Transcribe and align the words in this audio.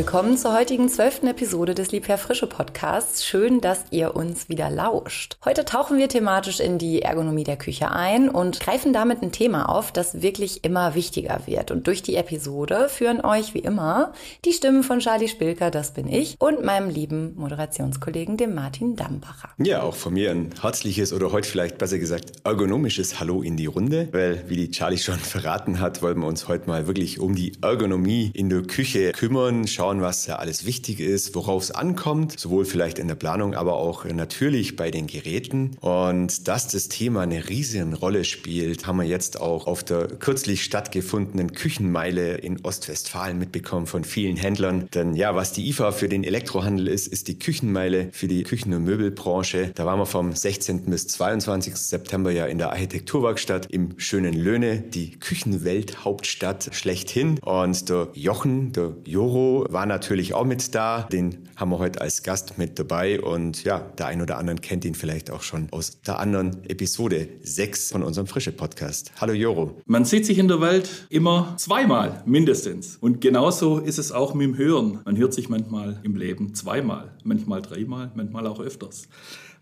Willkommen 0.00 0.38
zur 0.38 0.54
heutigen 0.54 0.88
zwölften 0.88 1.26
Episode 1.26 1.74
des 1.74 1.92
Liebherr 1.92 2.16
Frische 2.16 2.46
Podcasts. 2.46 3.22
Schön, 3.22 3.60
dass 3.60 3.84
ihr 3.90 4.16
uns 4.16 4.48
wieder 4.48 4.70
lauscht. 4.70 5.36
Heute 5.44 5.66
tauchen 5.66 5.98
wir 5.98 6.08
thematisch 6.08 6.58
in 6.58 6.78
die 6.78 7.02
Ergonomie 7.02 7.44
der 7.44 7.58
Küche 7.58 7.92
ein 7.92 8.30
und 8.30 8.60
greifen 8.60 8.94
damit 8.94 9.20
ein 9.20 9.30
Thema 9.30 9.68
auf, 9.68 9.92
das 9.92 10.22
wirklich 10.22 10.64
immer 10.64 10.94
wichtiger 10.94 11.42
wird. 11.44 11.70
Und 11.70 11.86
durch 11.86 12.02
die 12.02 12.16
Episode 12.16 12.88
führen 12.88 13.22
euch 13.22 13.52
wie 13.52 13.58
immer 13.58 14.14
die 14.46 14.54
Stimmen 14.54 14.84
von 14.84 15.00
Charlie 15.00 15.28
Spilker, 15.28 15.70
das 15.70 15.92
bin 15.92 16.08
ich, 16.08 16.36
und 16.38 16.64
meinem 16.64 16.88
lieben 16.88 17.34
Moderationskollegen, 17.36 18.38
dem 18.38 18.54
Martin 18.54 18.96
Dambacher. 18.96 19.50
Ja, 19.58 19.82
auch 19.82 19.94
von 19.94 20.14
mir 20.14 20.30
ein 20.30 20.54
herzliches 20.62 21.12
oder 21.12 21.30
heute 21.30 21.46
vielleicht 21.46 21.76
besser 21.76 21.98
gesagt 21.98 22.32
ergonomisches 22.44 23.20
Hallo 23.20 23.42
in 23.42 23.58
die 23.58 23.66
Runde, 23.66 24.08
weil 24.12 24.44
wie 24.48 24.56
die 24.56 24.70
Charlie 24.70 24.96
schon 24.96 25.18
verraten 25.18 25.78
hat, 25.78 26.00
wollen 26.00 26.20
wir 26.20 26.26
uns 26.26 26.48
heute 26.48 26.68
mal 26.68 26.86
wirklich 26.86 27.20
um 27.20 27.34
die 27.34 27.52
Ergonomie 27.60 28.30
in 28.32 28.48
der 28.48 28.62
Küche 28.62 29.12
kümmern 29.12 29.66
schauen, 29.66 29.89
was 29.98 30.26
da 30.26 30.36
alles 30.36 30.64
wichtig 30.64 31.00
ist, 31.00 31.34
worauf 31.34 31.64
es 31.64 31.70
ankommt, 31.72 32.38
sowohl 32.38 32.64
vielleicht 32.64 33.00
in 33.00 33.08
der 33.08 33.16
Planung, 33.16 33.54
aber 33.54 33.74
auch 33.74 34.04
natürlich 34.04 34.76
bei 34.76 34.90
den 34.92 35.08
Geräten. 35.08 35.76
Und 35.80 36.46
dass 36.46 36.68
das 36.68 36.88
Thema 36.88 37.22
eine 37.22 37.48
riesige 37.48 37.96
Rolle 37.96 38.24
spielt, 38.24 38.86
haben 38.86 38.98
wir 38.98 39.04
jetzt 39.04 39.40
auch 39.40 39.66
auf 39.66 39.82
der 39.82 40.06
kürzlich 40.06 40.62
stattgefundenen 40.62 41.52
Küchenmeile 41.52 42.36
in 42.36 42.64
Ostwestfalen 42.64 43.38
mitbekommen 43.38 43.86
von 43.86 44.04
vielen 44.04 44.36
Händlern. 44.36 44.86
Denn 44.94 45.14
ja, 45.14 45.34
was 45.34 45.52
die 45.52 45.68
IFA 45.68 45.92
für 45.92 46.08
den 46.08 46.24
Elektrohandel 46.24 46.86
ist, 46.86 47.08
ist 47.08 47.28
die 47.28 47.38
Küchenmeile 47.38 48.08
für 48.12 48.28
die 48.28 48.42
Küchen- 48.44 48.74
und 48.74 48.84
Möbelbranche. 48.84 49.72
Da 49.74 49.86
waren 49.86 49.98
wir 49.98 50.06
vom 50.06 50.34
16. 50.34 50.82
bis 50.82 51.08
22. 51.08 51.74
September 51.76 52.30
ja 52.30 52.46
in 52.46 52.58
der 52.58 52.70
Architekturwerkstatt 52.70 53.66
im 53.70 53.98
schönen 53.98 54.34
Löhne, 54.34 54.78
die 54.78 55.18
Küchenwelthauptstadt 55.18 56.70
schlechthin. 56.72 57.38
Und 57.40 57.88
der 57.88 58.08
Jochen, 58.14 58.72
der 58.72 58.92
Joro, 59.06 59.66
war 59.70 59.79
natürlich 59.86 60.34
auch 60.34 60.44
mit 60.44 60.74
da. 60.74 61.02
Den 61.10 61.48
haben 61.56 61.70
wir 61.70 61.78
heute 61.78 62.00
als 62.00 62.22
Gast 62.22 62.58
mit 62.58 62.78
dabei 62.78 63.20
und 63.20 63.64
ja, 63.64 63.80
der 63.98 64.06
ein 64.06 64.22
oder 64.22 64.38
andere 64.38 64.56
kennt 64.56 64.84
ihn 64.84 64.94
vielleicht 64.94 65.30
auch 65.30 65.42
schon 65.42 65.68
aus 65.70 66.00
der 66.00 66.18
anderen 66.18 66.64
Episode 66.68 67.28
6 67.42 67.92
von 67.92 68.02
unserem 68.02 68.26
Frische 68.26 68.52
Podcast. 68.52 69.12
Hallo 69.20 69.32
Joro. 69.32 69.80
Man 69.86 70.04
sieht 70.04 70.26
sich 70.26 70.38
in 70.38 70.48
der 70.48 70.60
Welt 70.60 71.06
immer 71.10 71.54
zweimal 71.56 72.22
mindestens. 72.26 72.96
Und 72.96 73.20
genauso 73.20 73.78
ist 73.78 73.98
es 73.98 74.12
auch 74.12 74.34
mit 74.34 74.46
dem 74.46 74.56
Hören. 74.56 75.00
Man 75.04 75.16
hört 75.16 75.34
sich 75.34 75.48
manchmal 75.48 76.00
im 76.02 76.16
Leben 76.16 76.54
zweimal, 76.54 77.12
manchmal 77.24 77.62
dreimal, 77.62 78.10
manchmal 78.14 78.46
auch 78.46 78.60
öfters. 78.60 79.08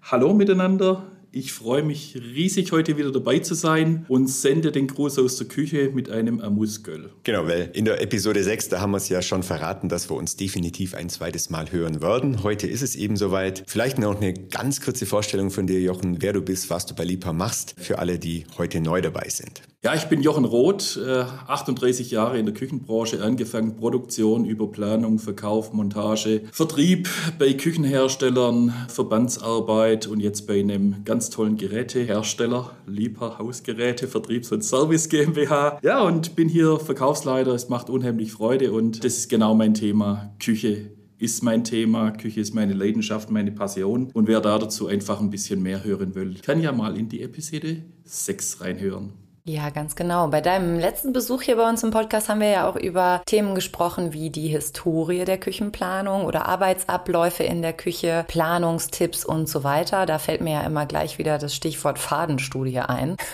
Hallo 0.03 0.32
miteinander. 0.32 1.05
Ich 1.31 1.53
freue 1.53 1.83
mich 1.83 2.17
riesig, 2.17 2.73
heute 2.73 2.97
wieder 2.97 3.12
dabei 3.12 3.41
zu 3.41 3.55
sein 3.55 4.07
und 4.09 4.29
sende 4.29 4.73
den 4.73 4.87
Gruß 4.87 5.19
aus 5.19 5.37
der 5.37 5.47
Küche 5.47 5.91
mit 5.93 6.09
einem 6.09 6.41
Amusgöl. 6.41 7.11
Genau, 7.25 7.47
weil 7.47 7.71
in 7.75 7.84
der 7.84 8.01
Episode 8.01 8.43
6, 8.43 8.71
da 8.71 8.81
haben 8.81 8.93
wir 8.93 8.97
es 8.97 9.11
ja 9.11 9.21
schon 9.21 9.43
verraten, 9.43 9.91
dass 9.91 10.09
wir 10.09 10.17
uns 10.17 10.37
definitiv 10.37 10.95
ein 10.95 11.11
zweites 11.11 11.51
Mal 11.51 11.71
hören 11.71 12.01
werden. 12.01 12.43
Heute 12.43 12.67
ist 12.67 12.81
es 12.81 12.97
eben 12.97 13.17
soweit. 13.17 13.62
Vielleicht 13.67 13.99
noch 13.99 14.17
eine 14.17 14.33
ganz 14.33 14.81
kurze 14.81 15.05
Vorstellung 15.05 15.51
von 15.51 15.67
dir, 15.67 15.81
Jochen, 15.81 16.23
wer 16.23 16.33
du 16.33 16.41
bist, 16.41 16.71
was 16.71 16.87
du 16.87 16.95
bei 16.95 17.05
Lipa 17.05 17.34
machst, 17.34 17.75
für 17.77 17.99
alle, 17.99 18.19
die 18.19 18.45
heute 18.56 18.81
neu 18.81 19.03
dabei 19.03 19.29
sind. 19.29 19.61
Ja, 19.84 19.95
ich 19.95 20.07
bin 20.07 20.23
Jochen 20.23 20.45
Roth, 20.45 20.98
38 20.98 22.11
äh, 22.11 22.15
Jahre 22.17 22.37
in 22.37 22.47
der 22.47 22.53
Küchenbranche, 22.53 23.23
angefangen 23.23 23.77
Produktion 23.77 24.45
über 24.45 24.73
Planung, 24.73 25.21
Verkauf, 25.21 25.73
Montage, 25.73 26.43
Vertrieb 26.51 27.09
bei 27.39 27.53
Küchenherstellern, 27.53 28.75
Verbandsarbeit 28.89 30.09
und 30.09 30.19
jetzt 30.19 30.49
bei 30.49 30.59
einem 30.59 31.05
ganz 31.05 31.31
tollen 31.31 31.56
Gerätehersteller, 31.56 32.73
Liebherr 32.89 33.39
Hausgeräte, 33.39 34.09
Vertriebs- 34.09 34.51
und 34.51 34.65
Service 34.65 35.09
GmbH. 35.09 35.79
Ja, 35.83 36.03
und 36.03 36.34
bin 36.34 36.49
hier 36.49 36.81
Verkaufsleiter. 36.81 37.55
Es 37.55 37.69
macht 37.69 37.89
unheimlich 37.89 38.33
Freude 38.33 38.73
und 38.73 39.05
das 39.05 39.17
ist 39.17 39.29
genau 39.29 39.55
mein 39.55 39.75
Thema. 39.75 40.34
Küche 40.41 40.91
ist 41.19 41.44
mein 41.44 41.62
Thema, 41.62 42.11
Küche 42.11 42.41
ist 42.41 42.53
meine 42.53 42.75
Leidenschaft, 42.75 43.31
meine 43.31 43.53
Passion. 43.53 44.11
Und 44.12 44.27
wer 44.27 44.41
da 44.41 44.59
dazu 44.59 44.88
einfach 44.88 45.21
ein 45.21 45.31
bisschen 45.31 45.62
mehr 45.62 45.84
hören 45.84 46.17
will, 46.17 46.34
kann 46.43 46.61
ja 46.61 46.72
mal 46.72 46.99
in 46.99 47.09
die 47.09 47.22
Episode 47.22 47.84
6 48.03 48.61
reinhören. 48.61 49.28
Ja, 49.48 49.70
ganz 49.70 49.97
genau. 49.97 50.26
Bei 50.26 50.42
deinem 50.42 50.78
letzten 50.78 51.14
Besuch 51.14 51.41
hier 51.41 51.56
bei 51.56 51.66
uns 51.66 51.82
im 51.82 51.91
Podcast 51.91 52.28
haben 52.28 52.42
wir 52.42 52.50
ja 52.50 52.69
auch 52.69 52.76
über 52.76 53.22
Themen 53.25 53.54
gesprochen 53.54 54.12
wie 54.12 54.28
die 54.28 54.48
Historie 54.48 55.25
der 55.25 55.38
Küchenplanung 55.38 56.26
oder 56.26 56.44
Arbeitsabläufe 56.44 57.44
in 57.44 57.62
der 57.62 57.72
Küche, 57.72 58.26
Planungstipps 58.28 59.25
und 59.25 59.48
so 59.48 59.64
weiter. 59.64 60.04
Da 60.04 60.19
fällt 60.19 60.42
mir 60.42 60.53
ja 60.53 60.60
immer 60.66 60.84
gleich 60.84 61.16
wieder 61.16 61.38
das 61.38 61.54
Stichwort 61.54 61.98
Fadenstudie 61.98 62.81
ein. 62.81 63.16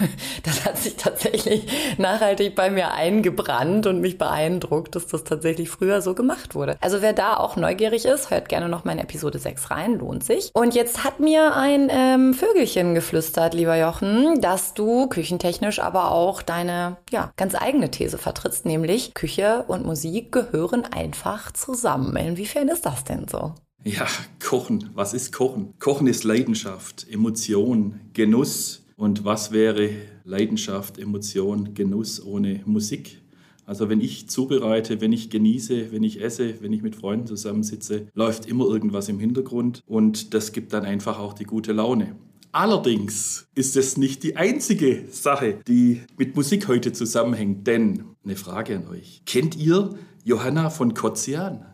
Das 0.44 0.64
hat 0.64 0.76
sich 0.76 0.97
tatsächlich 0.97 1.66
nachhaltig 1.98 2.54
bei 2.54 2.69
mir 2.69 2.92
eingebrannt 2.92 3.86
und 3.86 4.00
mich 4.00 4.19
beeindruckt, 4.19 4.94
dass 4.94 5.06
das 5.06 5.24
tatsächlich 5.24 5.70
früher 5.70 6.03
so 6.03 6.14
gemacht 6.14 6.54
wurde. 6.54 6.76
Also 6.80 7.00
wer 7.00 7.12
da 7.12 7.36
auch 7.36 7.56
neugierig 7.56 8.04
ist, 8.04 8.30
hört 8.30 8.48
gerne 8.48 8.69
noch 8.69 8.84
mal 8.84 8.92
in 8.92 8.98
Episode 8.98 9.38
6 9.38 9.70
rein, 9.70 9.98
lohnt 9.98 10.22
sich. 10.22 10.50
Und 10.53 10.74
jetzt 10.74 11.03
hat 11.03 11.19
mir 11.19 11.56
ein 11.56 11.88
ähm, 11.91 12.34
Vögelchen 12.34 12.94
geflüstert, 12.94 13.54
lieber 13.54 13.76
Jochen, 13.76 14.41
dass 14.41 14.74
du 14.74 15.08
küchentechnisch 15.08 15.78
aber 15.80 16.03
auch 16.10 16.42
deine 16.42 16.97
ja, 17.10 17.32
ganz 17.37 17.54
eigene 17.54 17.91
These 17.91 18.19
vertrittst, 18.19 18.66
nämlich 18.66 19.15
Küche 19.15 19.65
und 19.69 19.84
Musik 19.84 20.32
gehören 20.32 20.84
einfach 20.84 21.53
zusammen. 21.53 22.16
Inwiefern 22.16 22.69
ist 22.69 22.87
das 22.87 23.04
denn 23.04 23.26
so? 23.28 23.54
Ja, 23.82 24.06
Kochen. 24.42 24.91
Was 24.94 25.12
ist 25.12 25.32
Kochen? 25.32 25.75
Kochen 25.78 26.06
ist 26.06 26.25
Leidenschaft, 26.25 27.06
Emotion, 27.10 28.00
Genuss. 28.15 28.87
Und 28.97 29.25
was 29.25 29.53
wäre 29.53 29.91
Leidenschaft, 30.25 30.98
Emotion, 30.98 31.75
Genuss 31.75 32.25
ohne 32.25 32.62
Musik? 32.65 33.21
Also 33.66 33.88
wenn 33.88 34.00
ich 34.00 34.28
zubereite, 34.28 35.00
wenn 35.00 35.12
ich 35.12 35.31
genieße, 35.31 35.91
wenn 35.91 36.03
ich 36.03 36.22
esse, 36.22 36.62
wenn 36.62 36.72
ich 36.72 36.82
mit 36.82 36.97
Freunden 36.97 37.26
zusammensitze, 37.26 38.06
läuft 38.15 38.47
immer 38.47 38.66
irgendwas 38.66 39.09
im 39.09 39.19
Hintergrund 39.19 39.82
und 39.86 40.34
das 40.34 40.53
gibt 40.53 40.72
dann 40.72 40.84
einfach 40.84 41.19
auch 41.19 41.32
die 41.32 41.44
gute 41.44 41.72
Laune. 41.72 42.15
Allerdings 42.54 43.48
ist 43.56 43.76
es 43.76 43.97
nicht 43.97 44.22
die 44.22 44.37
einzige 44.37 45.09
Sache, 45.10 45.59
die 45.66 46.03
mit 46.16 46.37
Musik 46.37 46.69
heute 46.69 46.92
zusammenhängt. 46.92 47.66
Denn, 47.66 48.04
eine 48.25 48.37
Frage 48.37 48.76
an 48.76 48.87
euch. 48.87 49.22
Kennt 49.26 49.56
ihr 49.56 49.98
Johanna 50.22 50.70
von 50.70 50.94
Kotzian? 50.94 51.66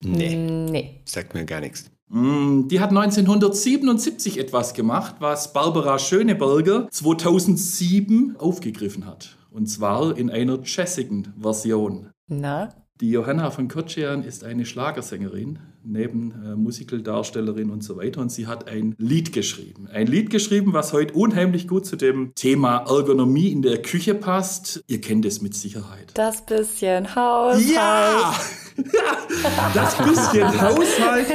Nee. 0.00 0.34
Nee. 0.34 1.02
Sagt 1.04 1.34
mir 1.34 1.44
gar 1.44 1.60
nichts. 1.60 1.88
Mm, 2.08 2.66
die 2.66 2.80
hat 2.80 2.90
1977 2.90 4.38
etwas 4.38 4.74
gemacht, 4.74 5.14
was 5.20 5.52
Barbara 5.52 6.00
Schöneberger 6.00 6.88
2007 6.90 8.34
aufgegriffen 8.36 9.06
hat. 9.06 9.36
Und 9.52 9.66
zwar 9.66 10.18
in 10.18 10.30
einer 10.30 10.58
jazzigen 10.64 11.32
Version. 11.40 12.10
Na? 12.26 12.74
Die 13.00 13.10
Johanna 13.10 13.52
von 13.52 13.68
Kotzian 13.68 14.24
ist 14.24 14.42
eine 14.42 14.66
Schlagersängerin, 14.66 15.60
neben 15.84 16.32
äh, 16.44 16.56
Musicaldarstellerin 16.56 17.70
und 17.70 17.82
so 17.82 17.96
weiter. 17.96 18.20
Und 18.20 18.30
sie 18.32 18.46
hat 18.46 18.68
ein 18.68 18.94
Lied 18.98 19.32
geschrieben. 19.32 19.88
Ein 19.92 20.06
Lied 20.06 20.30
geschrieben, 20.30 20.72
was 20.72 20.92
heute 20.92 21.14
unheimlich 21.14 21.68
gut 21.68 21.86
zu 21.86 21.96
dem 21.96 22.32
Thema 22.34 22.84
Ergonomie 22.88 23.48
in 23.48 23.62
der 23.62 23.82
Küche 23.82 24.14
passt. 24.14 24.82
Ihr 24.86 25.00
kennt 25.00 25.24
es 25.24 25.40
mit 25.40 25.54
Sicherheit. 25.54 26.12
Das 26.14 26.44
bisschen 26.44 27.14
Haushalt. 27.14 27.68
Ja! 27.74 28.34
das 29.74 29.96
bisschen 29.98 30.60
Haushalt 30.60 31.26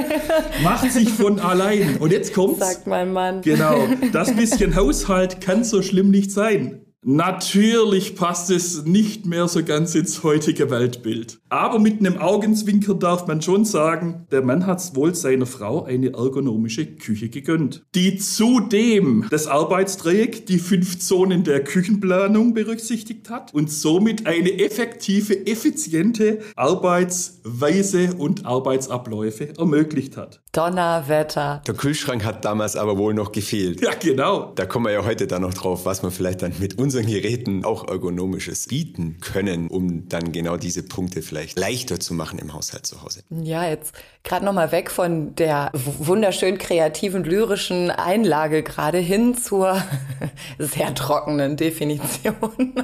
macht 0.64 0.92
sich 0.92 1.10
von 1.10 1.40
allein. 1.40 1.98
Und 1.98 2.12
jetzt 2.12 2.34
kommt's. 2.34 2.60
Sagt 2.60 2.88
mein 2.88 3.14
Mann. 3.14 3.42
Genau. 3.42 3.88
Das 4.12 4.36
bisschen 4.36 4.76
Haushalt 4.76 5.42
kann 5.42 5.64
so 5.64 5.81
schlimm 5.81 6.10
nicht 6.10 6.31
sein. 6.31 6.81
Natürlich 7.02 8.16
passt 8.16 8.52
es 8.52 8.84
nicht 8.84 9.26
mehr 9.26 9.48
so 9.48 9.64
ganz 9.64 9.96
ins 9.96 10.22
heutige 10.22 10.70
Weltbild. 10.70 11.40
Aber 11.48 11.80
mit 11.80 12.00
einem 12.00 12.18
Augenzwinker 12.18 12.94
darf 12.94 13.26
man 13.26 13.42
schon 13.42 13.64
sagen, 13.64 14.28
der 14.32 14.42
Mann 14.42 14.66
hat 14.66 14.96
wohl 14.96 15.16
seiner 15.16 15.46
Frau 15.46 15.86
eine 15.86 16.08
ergonomische 16.08 16.86
Küche 16.86 17.30
gegönnt, 17.30 17.86
die 17.96 18.18
zudem 18.18 19.26
das 19.32 19.48
Arbeitsdreieck, 19.48 20.46
die 20.46 20.60
fünf 20.60 21.00
Zonen 21.00 21.46
der 21.46 21.63
Küchenplanung 21.63 22.54
berücksichtigt 22.54 23.30
hat 23.30 23.54
und 23.54 23.72
somit 23.72 24.28
eine 24.28 24.60
effektive, 24.60 25.48
effiziente 25.48 26.40
Arbeitsweise 26.57 28.16
und 28.18 28.46
Arbeitsabläufe 28.46 29.57
ermöglicht 29.57 30.18
hat. 30.18 30.42
Donnerwetter. 30.51 31.62
Der 31.68 31.75
Kühlschrank 31.75 32.25
hat 32.25 32.44
damals 32.44 32.75
aber 32.75 32.98
wohl 32.98 33.13
noch 33.13 33.31
gefehlt. 33.31 33.81
Ja, 33.81 33.94
genau. 33.94 34.51
Da 34.56 34.66
kommen 34.66 34.86
wir 34.86 34.92
ja 34.92 35.06
heute 35.06 35.28
dann 35.28 35.44
noch 35.44 35.54
drauf, 35.54 35.86
was 35.86 36.01
man 36.01 36.12
vielleicht 36.12 36.42
dann 36.42 36.54
mit 36.60 36.80
unseren 36.80 37.06
Geräten 37.06 37.63
auch 37.63 37.88
ergonomisches 37.88 38.68
bieten 38.68 39.19
können, 39.22 39.68
um 39.68 40.10
dann 40.10 40.31
genau 40.31 40.57
diese 40.57 40.81
Punkte 40.81 41.22
vielleicht 41.22 41.60
leichter 41.60 42.00
zu 42.00 42.13
machen 42.13 42.40
im 42.40 42.54
Haushalt 42.54 42.88
zu 42.88 43.04
Hause. 43.04 43.22
Ja, 43.30 43.68
jetzt 43.68 43.94
gerade 44.24 44.44
noch 44.44 44.54
mal 44.54 44.72
weg 44.72 44.90
von 44.90 45.36
der 45.36 45.72
wunderschön 45.74 46.57
kreativen 46.57 47.24
lyrischen 47.24 47.92
Einlage 47.92 48.63
gerade 48.63 48.98
hin 48.98 49.38
zur 49.38 49.81
sehr 50.57 50.96
trockenen 50.96 51.57
Definition. 51.57 52.74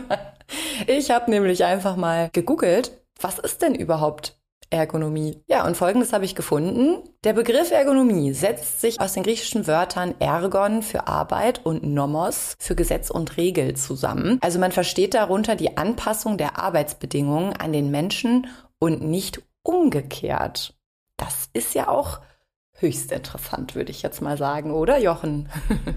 Ich 0.85 1.09
habe 1.09 1.31
nämlich 1.31 1.63
einfach 1.63 1.95
mal 1.95 2.29
gegoogelt, 2.31 3.00
was 3.19 3.39
ist 3.39 3.63
denn 3.63 3.73
überhaupt 3.73 4.38
Ergonomie. 4.69 5.41
Ja, 5.47 5.65
und 5.65 5.77
folgendes 5.77 6.13
habe 6.13 6.25
ich 6.25 6.35
gefunden. 6.35 7.03
Der 7.23 7.33
Begriff 7.33 7.71
Ergonomie 7.71 8.33
setzt 8.33 8.81
sich 8.81 9.00
aus 9.00 9.13
den 9.13 9.23
griechischen 9.23 9.67
Wörtern 9.67 10.15
Ergon 10.19 10.81
für 10.81 11.07
Arbeit 11.07 11.65
und 11.65 11.83
Nomos 11.83 12.56
für 12.59 12.75
Gesetz 12.75 13.09
und 13.09 13.38
Regel 13.38 13.75
zusammen. 13.75 14.39
Also 14.41 14.59
man 14.59 14.71
versteht 14.71 15.13
darunter 15.13 15.56
die 15.56 15.77
Anpassung 15.77 16.38
der 16.38 16.59
Arbeitsbedingungen 16.59 17.53
an 17.53 17.73
den 17.73 17.91
Menschen 17.91 18.47
und 18.79 19.01
nicht 19.01 19.41
umgekehrt. 19.63 20.75
Das 21.17 21.50
ist 21.53 21.73
ja 21.75 21.88
auch 21.88 22.19
höchst 22.73 23.12
interessant, 23.12 23.75
würde 23.75 23.91
ich 23.91 24.01
jetzt 24.01 24.21
mal 24.21 24.38
sagen, 24.38 24.71
oder 24.71 25.00
Jochen? 25.00 25.50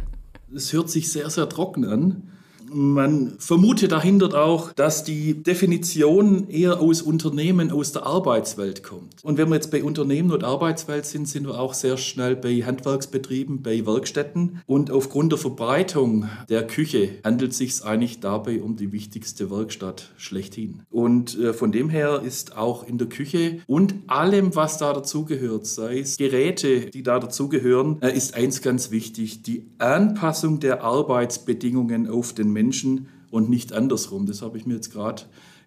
Es 0.55 0.73
hört 0.73 0.88
sich 0.88 1.12
sehr, 1.12 1.29
sehr 1.29 1.47
trocken 1.47 1.85
an. 1.85 2.38
Man 2.70 3.37
vermutet 3.38 3.93
dahinter 3.93 4.43
auch, 4.43 4.73
dass 4.73 5.05
die 5.05 5.43
Definition 5.43 6.49
eher 6.49 6.81
aus 6.81 7.03
Unternehmen, 7.03 7.70
aus 7.70 7.93
der 7.93 8.06
Arbeitswelt 8.06 8.82
kommt. 8.82 9.25
Und 9.25 9.38
wenn 9.38 9.49
wir 9.49 9.56
jetzt 9.56 9.70
bei 9.70 9.82
Unternehmen 9.82 10.31
und 10.31 10.44
Arbeitswelt 10.44 11.06
sind, 11.06 11.29
sind 11.29 11.47
wir 11.47 11.59
auch 11.59 11.75
sehr 11.75 11.97
schnell 11.97 12.37
bei 12.37 12.62
Handwerksbetrieben, 12.62 13.62
bei 13.62 13.87
Werkstätten. 13.87 14.61
Und 14.67 14.91
aufgrund 14.91 15.32
der 15.32 15.38
Verbreitung 15.38 16.29
der 16.49 16.67
Küche 16.67 17.11
handelt 17.25 17.53
es 17.53 17.59
sich 17.59 17.85
eigentlich 17.85 18.20
dabei 18.20 18.62
um 18.62 18.76
die 18.76 18.93
wichtigste 18.93 19.50
Werkstatt 19.50 20.11
schlechthin. 20.17 20.82
Und 20.91 21.38
äh, 21.38 21.53
von 21.53 21.73
dem 21.73 21.88
her 21.88 22.23
ist 22.25 22.56
auch 22.56 22.87
in 22.87 22.99
der 22.99 23.09
Küche 23.09 23.59
und 23.67 23.94
allem, 24.06 24.55
was 24.55 24.79
da 24.79 24.93
dazugehört, 24.93 25.67
sei 25.67 26.00
es 26.00 26.17
Geräte, 26.17 26.87
die 26.87 27.03
da 27.03 27.19
dazugehören, 27.19 28.00
äh, 28.00 28.17
ist 28.17 28.35
eins 28.35 28.62
ganz 28.62 28.91
wichtig, 28.91 29.43
die 29.43 29.67
Anpassung 29.79 30.61
der 30.61 30.82
Arbeitsbedingungen 30.82 32.09
auf 32.09 32.32
den 32.32 32.53
Menschen 32.58 33.08
und 33.31 33.49
nicht 33.49 33.72
andersrum. 33.72 34.26
Das 34.26 34.43
habe 34.43 34.58
ich 34.58 34.66
mir 34.66 34.75
jetzt 34.75 34.93
gerade 34.93 35.22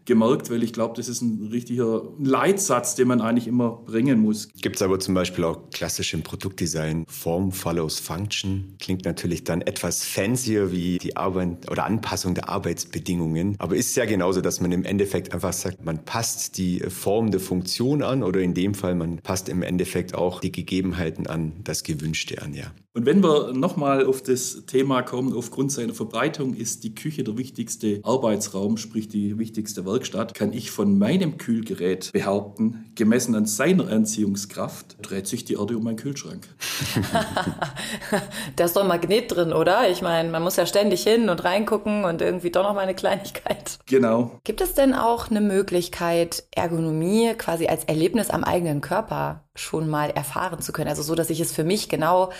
gemerkt, 0.05 0.49
weil 0.49 0.63
ich 0.63 0.73
glaube, 0.73 0.95
das 0.95 1.07
ist 1.07 1.21
ein 1.21 1.49
richtiger 1.51 2.01
Leitsatz, 2.19 2.95
den 2.95 3.07
man 3.07 3.21
eigentlich 3.21 3.47
immer 3.47 3.83
bringen 3.85 4.19
muss. 4.19 4.49
Gibt 4.61 4.77
es 4.77 4.81
aber 4.81 4.99
zum 4.99 5.13
Beispiel 5.13 5.43
auch 5.43 5.69
klassisch 5.71 6.13
im 6.13 6.23
Produktdesign 6.23 7.05
Form 7.07 7.51
follows 7.51 7.99
Function. 7.99 8.75
Klingt 8.79 9.05
natürlich 9.05 9.43
dann 9.43 9.61
etwas 9.61 10.03
fancier 10.03 10.71
wie 10.71 10.97
die 10.97 11.15
Arbeit 11.17 11.69
oder 11.69 11.85
Anpassung 11.85 12.33
der 12.33 12.49
Arbeitsbedingungen. 12.49 13.55
Aber 13.59 13.75
ist 13.75 13.95
ja 13.95 14.05
genauso, 14.05 14.41
dass 14.41 14.59
man 14.59 14.71
im 14.71 14.85
Endeffekt 14.85 15.33
einfach 15.33 15.53
sagt, 15.53 15.85
man 15.85 16.03
passt 16.03 16.57
die 16.57 16.79
Form 16.79 17.31
der 17.31 17.39
Funktion 17.39 18.01
an 18.01 18.23
oder 18.23 18.41
in 18.41 18.53
dem 18.53 18.73
Fall, 18.73 18.95
man 18.95 19.19
passt 19.19 19.49
im 19.49 19.61
Endeffekt 19.61 20.15
auch 20.15 20.41
die 20.41 20.51
Gegebenheiten 20.51 21.27
an, 21.27 21.53
das 21.63 21.83
Gewünschte 21.83 22.41
an, 22.41 22.53
ja. 22.53 22.71
Und 22.93 23.05
wenn 23.05 23.23
wir 23.23 23.53
nochmal 23.53 24.05
auf 24.05 24.21
das 24.21 24.65
Thema 24.65 25.01
kommen, 25.01 25.33
aufgrund 25.33 25.71
seiner 25.71 25.93
Verbreitung 25.93 26.53
ist 26.53 26.83
die 26.83 26.93
Küche 26.93 27.23
der 27.23 27.37
wichtigste 27.37 28.01
Arbeitsraum, 28.03 28.75
sprich 28.75 29.07
die 29.07 29.39
wichtigste 29.39 29.85
Werkstatt, 29.85 30.33
kann 30.33 30.51
ich 30.51 30.71
von 30.71 30.97
meinem 30.97 31.37
Kühlgerät 31.37 32.11
behaupten, 32.11 32.91
gemessen 32.95 33.33
an 33.35 33.45
seiner 33.45 33.87
Anziehungskraft, 33.87 34.97
dreht 35.01 35.25
sich 35.25 35.45
die 35.45 35.53
Erde 35.53 35.77
um 35.77 35.85
meinen 35.85 35.95
Kühlschrank. 35.95 36.49
da 38.57 38.65
ist 38.65 38.75
doch 38.75 38.81
ein 38.81 38.89
Magnet 38.89 39.33
drin, 39.33 39.53
oder? 39.53 39.89
Ich 39.89 40.01
meine, 40.01 40.29
man 40.29 40.43
muss 40.43 40.57
ja 40.57 40.65
ständig 40.65 41.03
hin 41.03 41.29
und 41.29 41.45
reingucken 41.45 42.03
und 42.03 42.21
irgendwie 42.21 42.51
doch 42.51 42.63
noch 42.63 42.73
mal 42.73 42.81
eine 42.81 42.95
Kleinigkeit. 42.95 43.79
Genau. 43.85 44.31
Gibt 44.43 44.59
es 44.59 44.73
denn 44.73 44.93
auch 44.93 45.29
eine 45.29 45.39
Möglichkeit, 45.39 46.43
Ergonomie 46.53 47.35
quasi 47.37 47.67
als 47.67 47.85
Erlebnis 47.85 48.29
am 48.29 48.43
eigenen 48.43 48.81
Körper 48.81 49.45
schon 49.55 49.89
mal 49.89 50.09
erfahren 50.11 50.61
zu 50.61 50.71
können? 50.73 50.89
Also 50.89 51.03
so, 51.03 51.15
dass 51.15 51.29
ich 51.29 51.39
es 51.39 51.53
für 51.53 51.63
mich 51.63 51.89
genau 51.89 52.31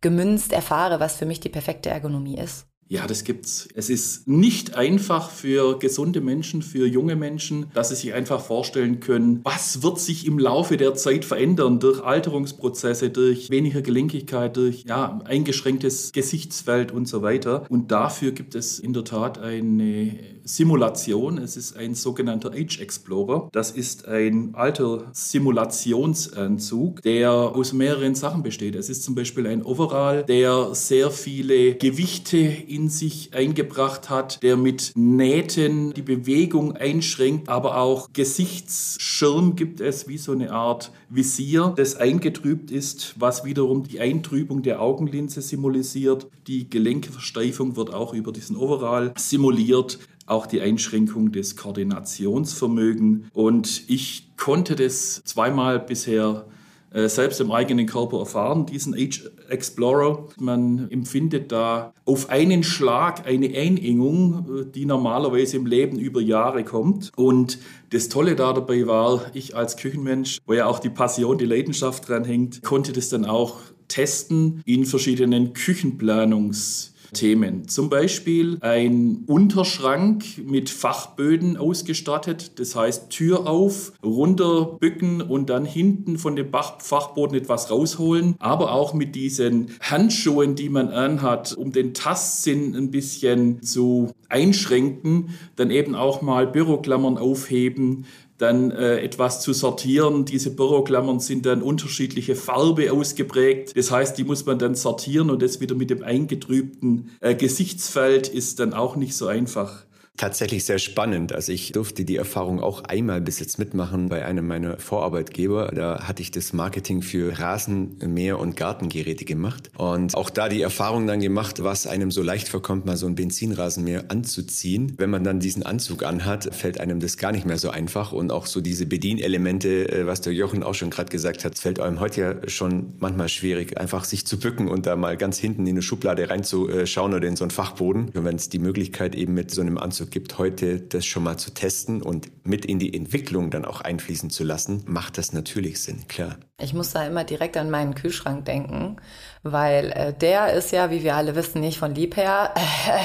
gemünzt 0.00 0.52
erfahre, 0.52 1.00
was 1.00 1.16
für 1.16 1.26
mich 1.26 1.40
die 1.40 1.48
perfekte 1.50 1.90
Ergonomie 1.90 2.38
ist? 2.38 2.69
Ja, 2.92 3.06
das 3.06 3.22
gibt's. 3.22 3.68
Es 3.76 3.88
ist 3.88 4.26
nicht 4.26 4.74
einfach 4.74 5.30
für 5.30 5.78
gesunde 5.78 6.20
Menschen, 6.20 6.60
für 6.60 6.88
junge 6.88 7.14
Menschen, 7.14 7.66
dass 7.72 7.90
sie 7.90 7.94
sich 7.94 8.14
einfach 8.14 8.40
vorstellen 8.40 8.98
können, 8.98 9.42
was 9.44 9.84
wird 9.84 10.00
sich 10.00 10.26
im 10.26 10.40
Laufe 10.40 10.76
der 10.76 10.94
Zeit 10.94 11.24
verändern 11.24 11.78
durch 11.78 12.02
Alterungsprozesse, 12.02 13.10
durch 13.10 13.48
weniger 13.48 13.80
Gelenkigkeit, 13.80 14.56
durch 14.56 14.86
ja, 14.88 15.20
eingeschränktes 15.24 16.10
Gesichtsfeld 16.10 16.90
und 16.90 17.06
so 17.06 17.22
weiter. 17.22 17.64
Und 17.68 17.92
dafür 17.92 18.32
gibt 18.32 18.56
es 18.56 18.80
in 18.80 18.92
der 18.92 19.04
Tat 19.04 19.38
eine 19.38 20.18
Simulation. 20.42 21.38
Es 21.38 21.56
ist 21.56 21.76
ein 21.76 21.94
sogenannter 21.94 22.50
Age 22.52 22.80
Explorer. 22.80 23.48
Das 23.52 23.70
ist 23.70 24.08
ein 24.08 24.54
alter 24.54 25.04
Simulationsanzug, 25.12 27.02
der 27.02 27.30
aus 27.30 27.72
mehreren 27.72 28.16
Sachen 28.16 28.42
besteht. 28.42 28.74
Es 28.74 28.88
ist 28.90 29.04
zum 29.04 29.14
Beispiel 29.14 29.46
ein 29.46 29.62
Overall, 29.62 30.24
der 30.24 30.74
sehr 30.74 31.12
viele 31.12 31.76
Gewichte 31.76 32.38
in 32.38 32.79
in 32.80 32.88
sich 32.88 33.34
eingebracht 33.34 34.08
hat, 34.08 34.42
der 34.42 34.56
mit 34.56 34.92
Nähten 34.94 35.92
die 35.92 36.02
Bewegung 36.02 36.76
einschränkt, 36.76 37.50
aber 37.50 37.76
auch 37.76 38.08
Gesichtsschirm 38.14 39.54
gibt 39.54 39.82
es, 39.82 40.08
wie 40.08 40.16
so 40.16 40.32
eine 40.32 40.50
Art 40.50 40.90
Visier, 41.10 41.74
das 41.76 41.96
eingetrübt 41.96 42.70
ist, 42.70 43.14
was 43.18 43.44
wiederum 43.44 43.82
die 43.82 44.00
Eintrübung 44.00 44.62
der 44.62 44.80
Augenlinse 44.80 45.42
symbolisiert. 45.42 46.26
Die 46.46 46.70
Gelenkeversteifung 46.70 47.76
wird 47.76 47.92
auch 47.92 48.14
über 48.14 48.32
diesen 48.32 48.56
Overall 48.56 49.12
simuliert 49.16 49.98
auch 50.24 50.46
die 50.46 50.60
Einschränkung 50.60 51.32
des 51.32 51.56
Koordinationsvermögens. 51.56 53.26
Und 53.34 53.82
ich 53.88 54.28
konnte 54.36 54.76
das 54.76 55.22
zweimal 55.24 55.80
bisher 55.80 56.46
selbst 56.92 57.40
im 57.40 57.52
eigenen 57.52 57.86
Körper 57.86 58.18
erfahren, 58.18 58.66
diesen 58.66 58.94
Age 58.94 59.30
Explorer. 59.48 60.26
Man 60.38 60.90
empfindet 60.90 61.52
da 61.52 61.92
auf 62.04 62.30
einen 62.30 62.62
Schlag 62.62 63.26
eine 63.26 63.46
Einengung, 63.56 64.46
äh, 64.60 64.64
die 64.66 64.86
normalerweise 64.86 65.56
im 65.56 65.66
Leben 65.66 65.98
über 65.98 66.20
Jahre 66.20 66.64
kommt. 66.64 67.12
Und 67.16 67.58
das 67.90 68.08
Tolle 68.08 68.36
da 68.36 68.52
dabei 68.52 68.86
war, 68.86 69.26
ich 69.34 69.56
als 69.56 69.76
Küchenmensch, 69.76 70.38
wo 70.46 70.54
ja 70.54 70.66
auch 70.66 70.78
die 70.78 70.90
Passion, 70.90 71.38
die 71.38 71.46
Leidenschaft 71.46 72.08
dran 72.08 72.24
hängt, 72.24 72.62
konnte 72.62 72.92
das 72.92 73.08
dann 73.08 73.24
auch 73.24 73.58
testen 73.88 74.62
in 74.64 74.84
verschiedenen 74.84 75.52
Küchenplanungs- 75.52 76.90
Themen. 77.12 77.68
Zum 77.68 77.90
Beispiel 77.90 78.58
ein 78.60 79.24
Unterschrank 79.26 80.24
mit 80.44 80.70
Fachböden 80.70 81.56
ausgestattet. 81.56 82.58
Das 82.58 82.76
heißt 82.76 83.10
Tür 83.10 83.46
auf, 83.46 83.92
runterbücken 84.02 85.22
und 85.22 85.50
dann 85.50 85.64
hinten 85.64 86.18
von 86.18 86.36
dem 86.36 86.50
Fachboden 86.50 87.36
etwas 87.36 87.70
rausholen. 87.70 88.34
Aber 88.38 88.72
auch 88.72 88.94
mit 88.94 89.14
diesen 89.14 89.68
Handschuhen, 89.80 90.54
die 90.54 90.68
man 90.68 90.88
anhat, 90.88 91.52
um 91.52 91.72
den 91.72 91.94
Tastsinn 91.94 92.74
ein 92.74 92.90
bisschen 92.90 93.62
zu 93.62 94.12
einschränken. 94.28 95.30
Dann 95.56 95.70
eben 95.70 95.94
auch 95.94 96.22
mal 96.22 96.46
Büroklammern 96.46 97.18
aufheben, 97.18 98.06
dann 98.40 98.70
äh, 98.70 99.00
etwas 99.00 99.42
zu 99.42 99.52
sortieren. 99.52 100.24
Diese 100.24 100.50
Büroklammern 100.50 101.20
sind 101.20 101.44
dann 101.46 101.62
unterschiedliche 101.62 102.34
Farbe 102.34 102.92
ausgeprägt. 102.92 103.76
Das 103.76 103.90
heißt, 103.90 104.16
die 104.16 104.24
muss 104.24 104.46
man 104.46 104.58
dann 104.58 104.74
sortieren 104.74 105.30
und 105.30 105.42
das 105.42 105.60
wieder 105.60 105.74
mit 105.74 105.90
dem 105.90 106.02
eingetrübten 106.02 107.10
äh, 107.20 107.34
Gesichtsfeld 107.34 108.28
ist 108.28 108.60
dann 108.60 108.72
auch 108.72 108.96
nicht 108.96 109.14
so 109.14 109.26
einfach 109.26 109.84
tatsächlich 110.20 110.66
sehr 110.66 110.78
spannend. 110.78 111.32
Also 111.32 111.50
ich 111.50 111.72
durfte 111.72 112.04
die 112.04 112.16
Erfahrung 112.16 112.60
auch 112.60 112.84
einmal 112.84 113.22
bis 113.22 113.40
jetzt 113.40 113.58
mitmachen 113.58 114.10
bei 114.10 114.22
einem 114.26 114.46
meiner 114.46 114.78
Vorarbeitgeber. 114.78 115.72
Da 115.74 116.06
hatte 116.06 116.20
ich 116.20 116.30
das 116.30 116.52
Marketing 116.52 117.00
für 117.00 117.38
Rasenmäher 117.38 118.38
und 118.38 118.54
Gartengeräte 118.54 119.24
gemacht. 119.24 119.70
Und 119.78 120.14
auch 120.14 120.28
da 120.28 120.50
die 120.50 120.60
Erfahrung 120.60 121.06
dann 121.06 121.20
gemacht, 121.20 121.64
was 121.64 121.86
einem 121.86 122.10
so 122.10 122.22
leicht 122.22 122.50
vorkommt, 122.50 122.84
mal 122.84 122.98
so 122.98 123.06
ein 123.06 123.14
Benzinrasenmäher 123.14 124.10
anzuziehen. 124.10 124.92
Wenn 124.98 125.08
man 125.08 125.24
dann 125.24 125.40
diesen 125.40 125.62
Anzug 125.62 126.02
anhat, 126.02 126.54
fällt 126.54 126.80
einem 126.80 127.00
das 127.00 127.16
gar 127.16 127.32
nicht 127.32 127.46
mehr 127.46 127.56
so 127.56 127.70
einfach. 127.70 128.12
Und 128.12 128.30
auch 128.30 128.44
so 128.44 128.60
diese 128.60 128.84
Bedienelemente, 128.84 129.90
äh, 129.90 130.06
was 130.06 130.20
der 130.20 130.34
Jochen 130.34 130.62
auch 130.62 130.74
schon 130.74 130.90
gerade 130.90 131.08
gesagt 131.08 131.46
hat, 131.46 131.58
fällt 131.58 131.80
einem 131.80 131.98
heute 131.98 132.20
ja 132.20 132.48
schon 132.50 132.92
manchmal 132.98 133.30
schwierig, 133.30 133.78
einfach 133.78 134.04
sich 134.04 134.26
zu 134.26 134.38
bücken 134.38 134.68
und 134.68 134.84
da 134.84 134.96
mal 134.96 135.16
ganz 135.16 135.38
hinten 135.38 135.62
in 135.62 135.76
eine 135.76 135.82
Schublade 135.82 136.28
reinzuschauen 136.28 137.14
oder 137.14 137.26
in 137.26 137.36
so 137.36 137.44
einen 137.44 137.50
Fachboden. 137.50 138.10
Und 138.10 138.24
wenn 138.26 138.36
es 138.36 138.50
die 138.50 138.58
Möglichkeit 138.58 139.14
eben 139.14 139.32
mit 139.32 139.50
so 139.50 139.62
einem 139.62 139.78
Anzug 139.78 140.09
gibt, 140.10 140.38
heute 140.38 140.80
das 140.80 141.06
schon 141.06 141.22
mal 141.22 141.36
zu 141.36 141.52
testen 141.52 142.02
und 142.02 142.46
mit 142.46 142.64
in 142.64 142.78
die 142.78 142.94
Entwicklung 142.94 143.50
dann 143.50 143.64
auch 143.64 143.80
einfließen 143.80 144.30
zu 144.30 144.44
lassen, 144.44 144.82
macht 144.86 145.18
das 145.18 145.32
natürlich 145.32 145.82
Sinn, 145.82 146.06
klar. 146.08 146.36
Ich 146.60 146.74
muss 146.74 146.90
da 146.90 147.06
immer 147.06 147.24
direkt 147.24 147.56
an 147.56 147.70
meinen 147.70 147.94
Kühlschrank 147.94 148.44
denken, 148.44 148.96
weil 149.42 149.92
äh, 149.92 150.12
der 150.12 150.52
ist 150.52 150.72
ja, 150.72 150.90
wie 150.90 151.02
wir 151.02 151.16
alle 151.16 151.34
wissen, 151.34 151.60
nicht 151.60 151.78
von 151.78 151.94
lieb 151.94 152.16
her. 152.16 152.52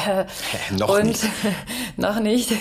noch 0.78 0.98
und, 0.98 1.06
nicht. 1.06 1.24
noch 1.98 2.20
nicht. 2.20 2.54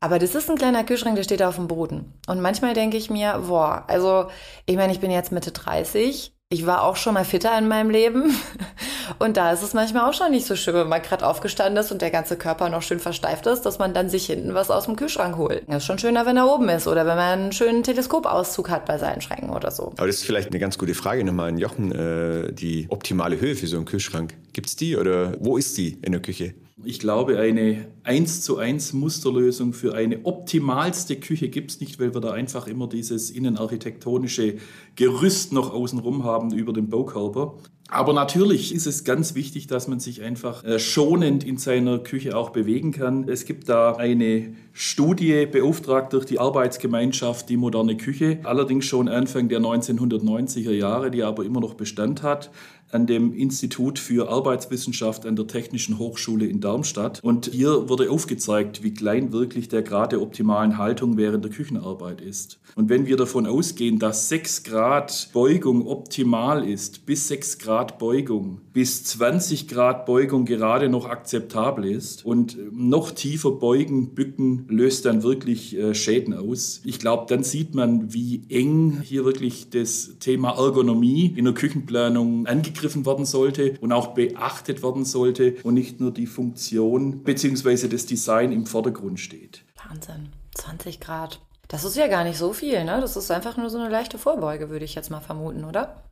Aber 0.00 0.18
das 0.18 0.34
ist 0.34 0.50
ein 0.50 0.56
kleiner 0.56 0.84
Kühlschrank, 0.84 1.16
der 1.16 1.22
steht 1.22 1.42
auf 1.42 1.56
dem 1.56 1.68
Boden. 1.68 2.12
Und 2.26 2.40
manchmal 2.40 2.74
denke 2.74 2.96
ich 2.96 3.10
mir, 3.10 3.44
boah, 3.46 3.84
also 3.88 4.28
ich 4.66 4.76
meine, 4.76 4.92
ich 4.92 5.00
bin 5.00 5.10
jetzt 5.10 5.32
Mitte 5.32 5.52
30 5.52 6.35
ich 6.48 6.64
war 6.64 6.84
auch 6.84 6.94
schon 6.94 7.14
mal 7.14 7.24
fitter 7.24 7.56
in 7.58 7.66
meinem 7.66 7.90
Leben. 7.90 8.32
Und 9.18 9.36
da 9.36 9.52
ist 9.52 9.62
es 9.62 9.74
manchmal 9.74 10.08
auch 10.08 10.14
schon 10.14 10.30
nicht 10.30 10.46
so 10.46 10.54
schön, 10.54 10.74
wenn 10.74 10.88
man 10.88 11.02
gerade 11.02 11.26
aufgestanden 11.26 11.82
ist 11.82 11.92
und 11.92 12.02
der 12.02 12.10
ganze 12.10 12.36
Körper 12.36 12.68
noch 12.68 12.82
schön 12.82 12.98
versteift 12.98 13.46
ist, 13.46 13.62
dass 13.62 13.78
man 13.78 13.94
dann 13.94 14.10
sich 14.10 14.26
hinten 14.26 14.52
was 14.52 14.68
aus 14.68 14.86
dem 14.86 14.96
Kühlschrank 14.96 15.36
holt. 15.36 15.62
Das 15.68 15.78
ist 15.78 15.86
schon 15.86 15.98
schöner, 15.98 16.26
wenn 16.26 16.36
er 16.36 16.52
oben 16.52 16.68
ist 16.68 16.88
oder 16.88 17.06
wenn 17.06 17.16
man 17.16 17.38
einen 17.38 17.52
schönen 17.52 17.84
Teleskopauszug 17.84 18.68
hat 18.68 18.84
bei 18.84 18.98
seinen 18.98 19.20
Schränken 19.20 19.50
oder 19.50 19.70
so. 19.70 19.92
Aber 19.96 20.08
das 20.08 20.16
ist 20.16 20.24
vielleicht 20.24 20.50
eine 20.50 20.58
ganz 20.58 20.76
gute 20.76 20.94
Frage 20.94 21.24
nochmal 21.24 21.50
an 21.50 21.58
Jochen. 21.58 21.92
Äh, 21.92 22.52
die 22.52 22.86
optimale 22.90 23.40
Höhe 23.40 23.54
für 23.54 23.68
so 23.68 23.76
einen 23.76 23.86
Kühlschrank. 23.86 24.34
Gibt 24.52 24.66
es 24.66 24.76
die 24.76 24.96
oder 24.96 25.34
wo 25.38 25.56
ist 25.56 25.78
die 25.78 25.98
in 26.02 26.12
der 26.12 26.20
Küche? 26.20 26.54
Ich 26.84 26.98
glaube, 26.98 27.38
eine 27.38 27.86
1 28.02 28.42
zu 28.42 28.58
1 28.58 28.92
Musterlösung 28.92 29.72
für 29.72 29.94
eine 29.94 30.26
optimalste 30.26 31.16
Küche 31.16 31.48
gibt 31.48 31.70
es 31.70 31.80
nicht, 31.80 31.98
weil 31.98 32.12
wir 32.12 32.20
da 32.20 32.32
einfach 32.32 32.66
immer 32.66 32.86
dieses 32.86 33.30
innenarchitektonische 33.30 34.56
Gerüst 34.94 35.54
noch 35.54 35.72
außenrum 35.72 36.24
haben 36.24 36.52
über 36.52 36.74
den 36.74 36.90
Baukörper. 36.90 37.54
Aber 37.88 38.12
natürlich 38.12 38.74
ist 38.74 38.86
es 38.86 39.04
ganz 39.04 39.34
wichtig, 39.34 39.68
dass 39.68 39.88
man 39.88 40.00
sich 40.00 40.20
einfach 40.20 40.64
äh, 40.64 40.78
schonend 40.78 41.44
in 41.44 41.56
seiner 41.56 41.98
Küche 41.98 42.36
auch 42.36 42.50
bewegen 42.50 42.90
kann. 42.90 43.28
Es 43.28 43.44
gibt 43.44 43.68
da 43.68 43.92
eine 43.92 44.54
Studie 44.72 45.46
beauftragt 45.46 46.12
durch 46.12 46.26
die 46.26 46.40
Arbeitsgemeinschaft 46.40 47.48
Die 47.48 47.56
moderne 47.56 47.96
Küche, 47.96 48.40
allerdings 48.42 48.84
schon 48.84 49.08
Anfang 49.08 49.48
der 49.48 49.60
1990er 49.60 50.72
Jahre, 50.72 51.10
die 51.10 51.22
aber 51.22 51.44
immer 51.44 51.60
noch 51.60 51.74
Bestand 51.74 52.22
hat 52.22 52.50
an 52.90 53.06
dem 53.06 53.32
Institut 53.34 53.98
für 53.98 54.28
Arbeitswissenschaft 54.28 55.26
an 55.26 55.36
der 55.36 55.46
Technischen 55.46 55.98
Hochschule 55.98 56.46
in 56.46 56.60
Darmstadt. 56.60 57.20
Und 57.22 57.46
hier 57.46 57.88
wurde 57.88 58.10
aufgezeigt, 58.10 58.82
wie 58.82 58.94
klein 58.94 59.32
wirklich 59.32 59.68
der 59.68 59.82
Grad 59.82 60.12
der 60.12 60.22
optimalen 60.22 60.78
Haltung 60.78 61.16
während 61.16 61.44
der 61.44 61.50
Küchenarbeit 61.50 62.20
ist. 62.20 62.58
Und 62.74 62.88
wenn 62.88 63.06
wir 63.06 63.16
davon 63.16 63.46
ausgehen, 63.46 63.98
dass 63.98 64.28
6 64.28 64.62
Grad 64.64 65.30
Beugung 65.32 65.86
optimal 65.86 66.66
ist, 66.68 67.06
bis 67.06 67.28
6 67.28 67.58
Grad 67.58 67.98
Beugung, 67.98 68.60
bis 68.72 69.04
20 69.04 69.68
Grad 69.68 70.06
Beugung 70.06 70.44
gerade 70.44 70.88
noch 70.88 71.06
akzeptabel 71.06 71.86
ist 71.86 72.24
und 72.24 72.56
noch 72.72 73.10
tiefer 73.10 73.50
beugen, 73.50 74.14
bücken, 74.14 74.66
löst 74.68 75.06
dann 75.06 75.22
wirklich 75.22 75.76
äh, 75.76 75.94
Schäden 75.94 76.34
aus. 76.34 76.82
Ich 76.84 76.98
glaube, 76.98 77.26
dann 77.28 77.42
sieht 77.42 77.74
man, 77.74 78.12
wie 78.12 78.42
eng 78.48 79.00
hier 79.02 79.24
wirklich 79.24 79.70
das 79.70 80.16
Thema 80.20 80.50
Ergonomie 80.58 81.32
in 81.34 81.44
der 81.44 81.54
Küchenplanung 81.54 82.46
angegriffen 82.46 82.75
aufgegriffen 82.76 83.06
werden 83.06 83.24
sollte 83.24 83.78
und 83.80 83.92
auch 83.92 84.08
beachtet 84.08 84.82
werden 84.82 85.04
sollte 85.04 85.56
und 85.62 85.74
nicht 85.74 86.00
nur 86.00 86.10
die 86.10 86.26
Funktion 86.26 87.22
bzw. 87.22 87.88
das 87.88 88.06
Design 88.06 88.52
im 88.52 88.66
Vordergrund 88.66 89.18
steht. 89.18 89.64
Wahnsinn, 89.88 90.30
20 90.54 91.00
Grad. 91.00 91.40
Das 91.68 91.84
ist 91.84 91.96
ja 91.96 92.06
gar 92.06 92.24
nicht 92.24 92.38
so 92.38 92.52
viel, 92.52 92.84
ne? 92.84 93.00
Das 93.00 93.16
ist 93.16 93.30
einfach 93.30 93.56
nur 93.56 93.70
so 93.70 93.78
eine 93.78 93.88
leichte 93.88 94.18
Vorbeuge, 94.18 94.70
würde 94.70 94.84
ich 94.84 94.94
jetzt 94.94 95.10
mal 95.10 95.20
vermuten, 95.20 95.64
oder? 95.64 96.04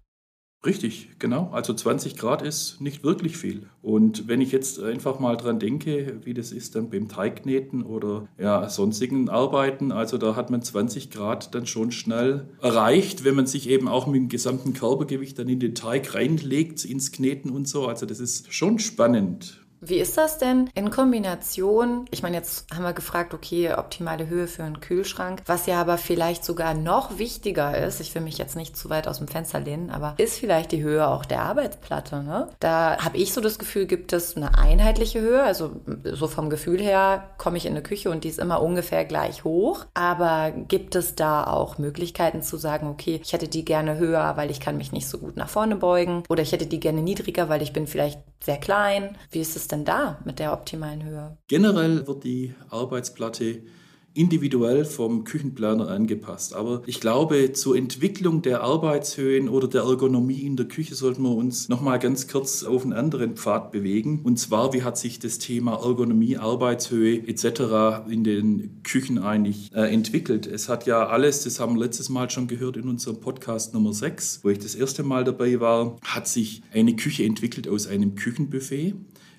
Richtig, 0.65 1.11
genau. 1.19 1.51
Also 1.53 1.75
20 1.75 2.17
Grad 2.17 2.41
ist 2.41 2.81
nicht 2.81 3.05
wirklich 3.05 3.37
viel. 3.37 3.67
Und 3.83 4.29
wenn 4.29 4.41
ich 4.41 4.51
jetzt 4.51 4.83
einfach 4.83 5.19
mal 5.19 5.37
dran 5.37 5.59
denke, 5.59 6.21
wie 6.25 6.33
das 6.33 6.53
ist 6.53 6.75
dann 6.75 6.89
beim 6.89 7.09
Teigkneten 7.09 7.83
oder 7.83 8.29
ja, 8.39 8.69
sonstigen 8.71 9.29
Arbeiten, 9.29 9.93
also 9.93 10.17
da 10.17 10.37
hat 10.37 10.51
man 10.51 10.63
20 10.63 11.11
Grad 11.11 11.55
dann 11.55 11.67
schon 11.67 11.91
schnell 11.91 12.49
erreicht, 12.63 13.25
wenn 13.25 13.35
man 13.35 13.47
sich 13.47 13.69
eben 13.69 13.89
auch 13.89 14.07
mit 14.07 14.17
dem 14.17 14.29
gesamten 14.29 14.73
Körpergewicht 14.73 15.39
dann 15.39 15.49
in 15.49 15.61
den 15.61 15.75
Teig 15.75 16.15
reinlegt, 16.15 16.85
ins 16.85 17.13
Kneten 17.13 17.51
und 17.51 17.69
so. 17.69 17.87
Also 17.87 18.07
das 18.07 18.21
ist 18.21 18.53
schon 18.53 18.79
spannend. 18.79 19.64
Wie 19.87 19.99
ist 19.99 20.17
das 20.17 20.39
denn 20.39 20.71
in 20.75 20.91
Kombination? 20.91 22.07
Ich 22.11 22.23
meine, 22.23 22.39
jetzt 22.39 22.73
haben 22.75 22.85
wir 22.85 22.95
gefragt, 22.95 23.35
okay, 23.35 23.75
optimale 23.75 24.29
Höhe 24.29 24.47
für 24.47 24.63
einen 24.63 24.81
Kühlschrank. 24.81 25.43
Was 25.45 25.67
ja 25.67 25.79
aber 25.79 25.99
vielleicht 25.99 26.43
sogar 26.43 26.73
noch 26.73 27.19
wichtiger 27.19 27.77
ist, 27.77 28.01
ich 28.01 28.15
will 28.15 28.23
mich 28.23 28.39
jetzt 28.39 28.57
nicht 28.57 28.79
zu 28.79 28.89
weit 28.89 29.07
aus 29.07 29.19
dem 29.19 29.29
Fenster 29.29 29.61
lehnen, 29.61 29.91
aber 29.91 30.15
ist 30.17 30.39
vielleicht 30.39 30.73
die 30.73 30.83
Höhe 30.83 31.07
auch 31.07 31.27
der 31.27 31.43
Arbeitsplatte. 31.43 32.23
Ne? 32.23 32.49
Da 32.61 32.97
habe 33.05 33.19
ich 33.19 33.35
so 33.35 33.43
das 33.43 33.59
Gefühl, 33.59 33.85
gibt 33.85 34.15
es 34.15 34.37
eine 34.37 34.57
einheitliche 34.57 35.21
Höhe. 35.21 35.43
Also 35.43 35.73
so 36.05 36.29
vom 36.29 36.49
Gefühl 36.49 36.81
her 36.81 37.29
komme 37.37 37.59
ich 37.59 37.67
in 37.67 37.73
eine 37.73 37.83
Küche 37.83 38.11
und 38.11 38.25
die 38.25 38.29
ist 38.29 38.39
immer 38.39 38.63
ungefähr 38.63 39.05
gleich 39.05 39.45
hoch. 39.45 39.85
Aber 39.93 40.51
gibt 40.51 40.95
es 40.95 41.15
da 41.15 41.45
auch 41.45 41.77
Möglichkeiten 41.77 42.41
zu 42.41 42.57
sagen, 42.57 42.89
okay, 42.89 43.21
ich 43.23 43.35
hätte 43.35 43.49
die 43.49 43.67
gerne 43.67 43.99
höher, 43.99 44.33
weil 44.37 44.51
ich 44.51 44.61
kann 44.61 44.79
mich 44.79 44.93
nicht 44.93 45.09
so 45.09 45.19
gut 45.19 45.37
nach 45.37 45.51
vorne 45.51 45.77
beugen. 45.77 46.23
Oder 46.31 46.43
ich 46.43 46.53
hätte 46.53 46.67
die 46.67 46.81
gerne 46.81 47.03
niedriger, 47.03 47.51
weil 47.51 47.61
ich 47.61 47.75
bin 47.75 47.87
vielleicht 47.87 48.21
sehr 48.45 48.59
klein. 48.59 49.17
Wie 49.31 49.41
ist 49.41 49.57
es 49.57 49.69
denn 49.69 49.85
da 49.85 50.19
mit 50.25 50.39
der 50.39 50.53
optimalen 50.53 51.03
Höhe? 51.03 51.39
Generell 51.49 52.07
wird 52.07 52.25
die 52.25 52.55
Arbeitsplatte 52.71 53.63
individuell 54.15 54.85
vom 54.85 55.25
Küchenplaner 55.25 55.89
angepasst. 55.89 56.55
Aber 56.55 56.83
ich 56.87 57.01
glaube, 57.01 57.53
zur 57.53 57.77
Entwicklung 57.77 58.43
der 58.43 58.63
Arbeitshöhen 58.63 59.49
oder 59.49 59.67
der 59.67 59.83
Ergonomie 59.83 60.41
in 60.41 60.57
der 60.57 60.67
Küche 60.67 60.95
sollten 60.95 61.23
wir 61.23 61.35
uns 61.35 61.69
noch 61.69 61.81
mal 61.81 61.99
ganz 61.99 62.29
kurz 62.29 62.63
auf 62.63 62.85
einen 62.85 62.93
anderen 62.93 63.37
Pfad 63.37 63.73
bewegen. 63.73 64.21
Und 64.23 64.39
zwar, 64.39 64.73
wie 64.73 64.83
hat 64.83 64.97
sich 64.97 65.19
das 65.19 65.39
Thema 65.39 65.75
Ergonomie, 65.85 66.37
Arbeitshöhe 66.37 67.27
etc. 67.27 68.09
in 68.09 68.23
den 68.23 68.83
Küchen 68.85 69.19
eigentlich 69.19 69.73
äh, 69.75 69.93
entwickelt? 69.93 70.47
Es 70.47 70.69
hat 70.69 70.87
ja 70.87 71.07
alles, 71.09 71.43
das 71.43 71.59
haben 71.59 71.75
wir 71.75 71.85
letztes 71.85 72.09
Mal 72.09 72.31
schon 72.31 72.47
gehört 72.47 72.77
in 72.77 72.89
unserem 72.89 73.21
Podcast 73.21 73.75
Nummer 73.75 73.93
6, 73.93 74.41
wo 74.45 74.49
ich 74.49 74.61
das 74.61 74.77
erste 74.77 75.03
Mal 75.03 75.25
dabei 75.25 75.59
war, 75.59 75.97
hat 76.05 76.29
sich 76.29 76.63
eine 76.73 76.95
Küche 76.95 77.25
entwickelt 77.25 77.69
aus 77.69 77.89
einem 77.89 78.15
Küchenbuffet 78.15 78.95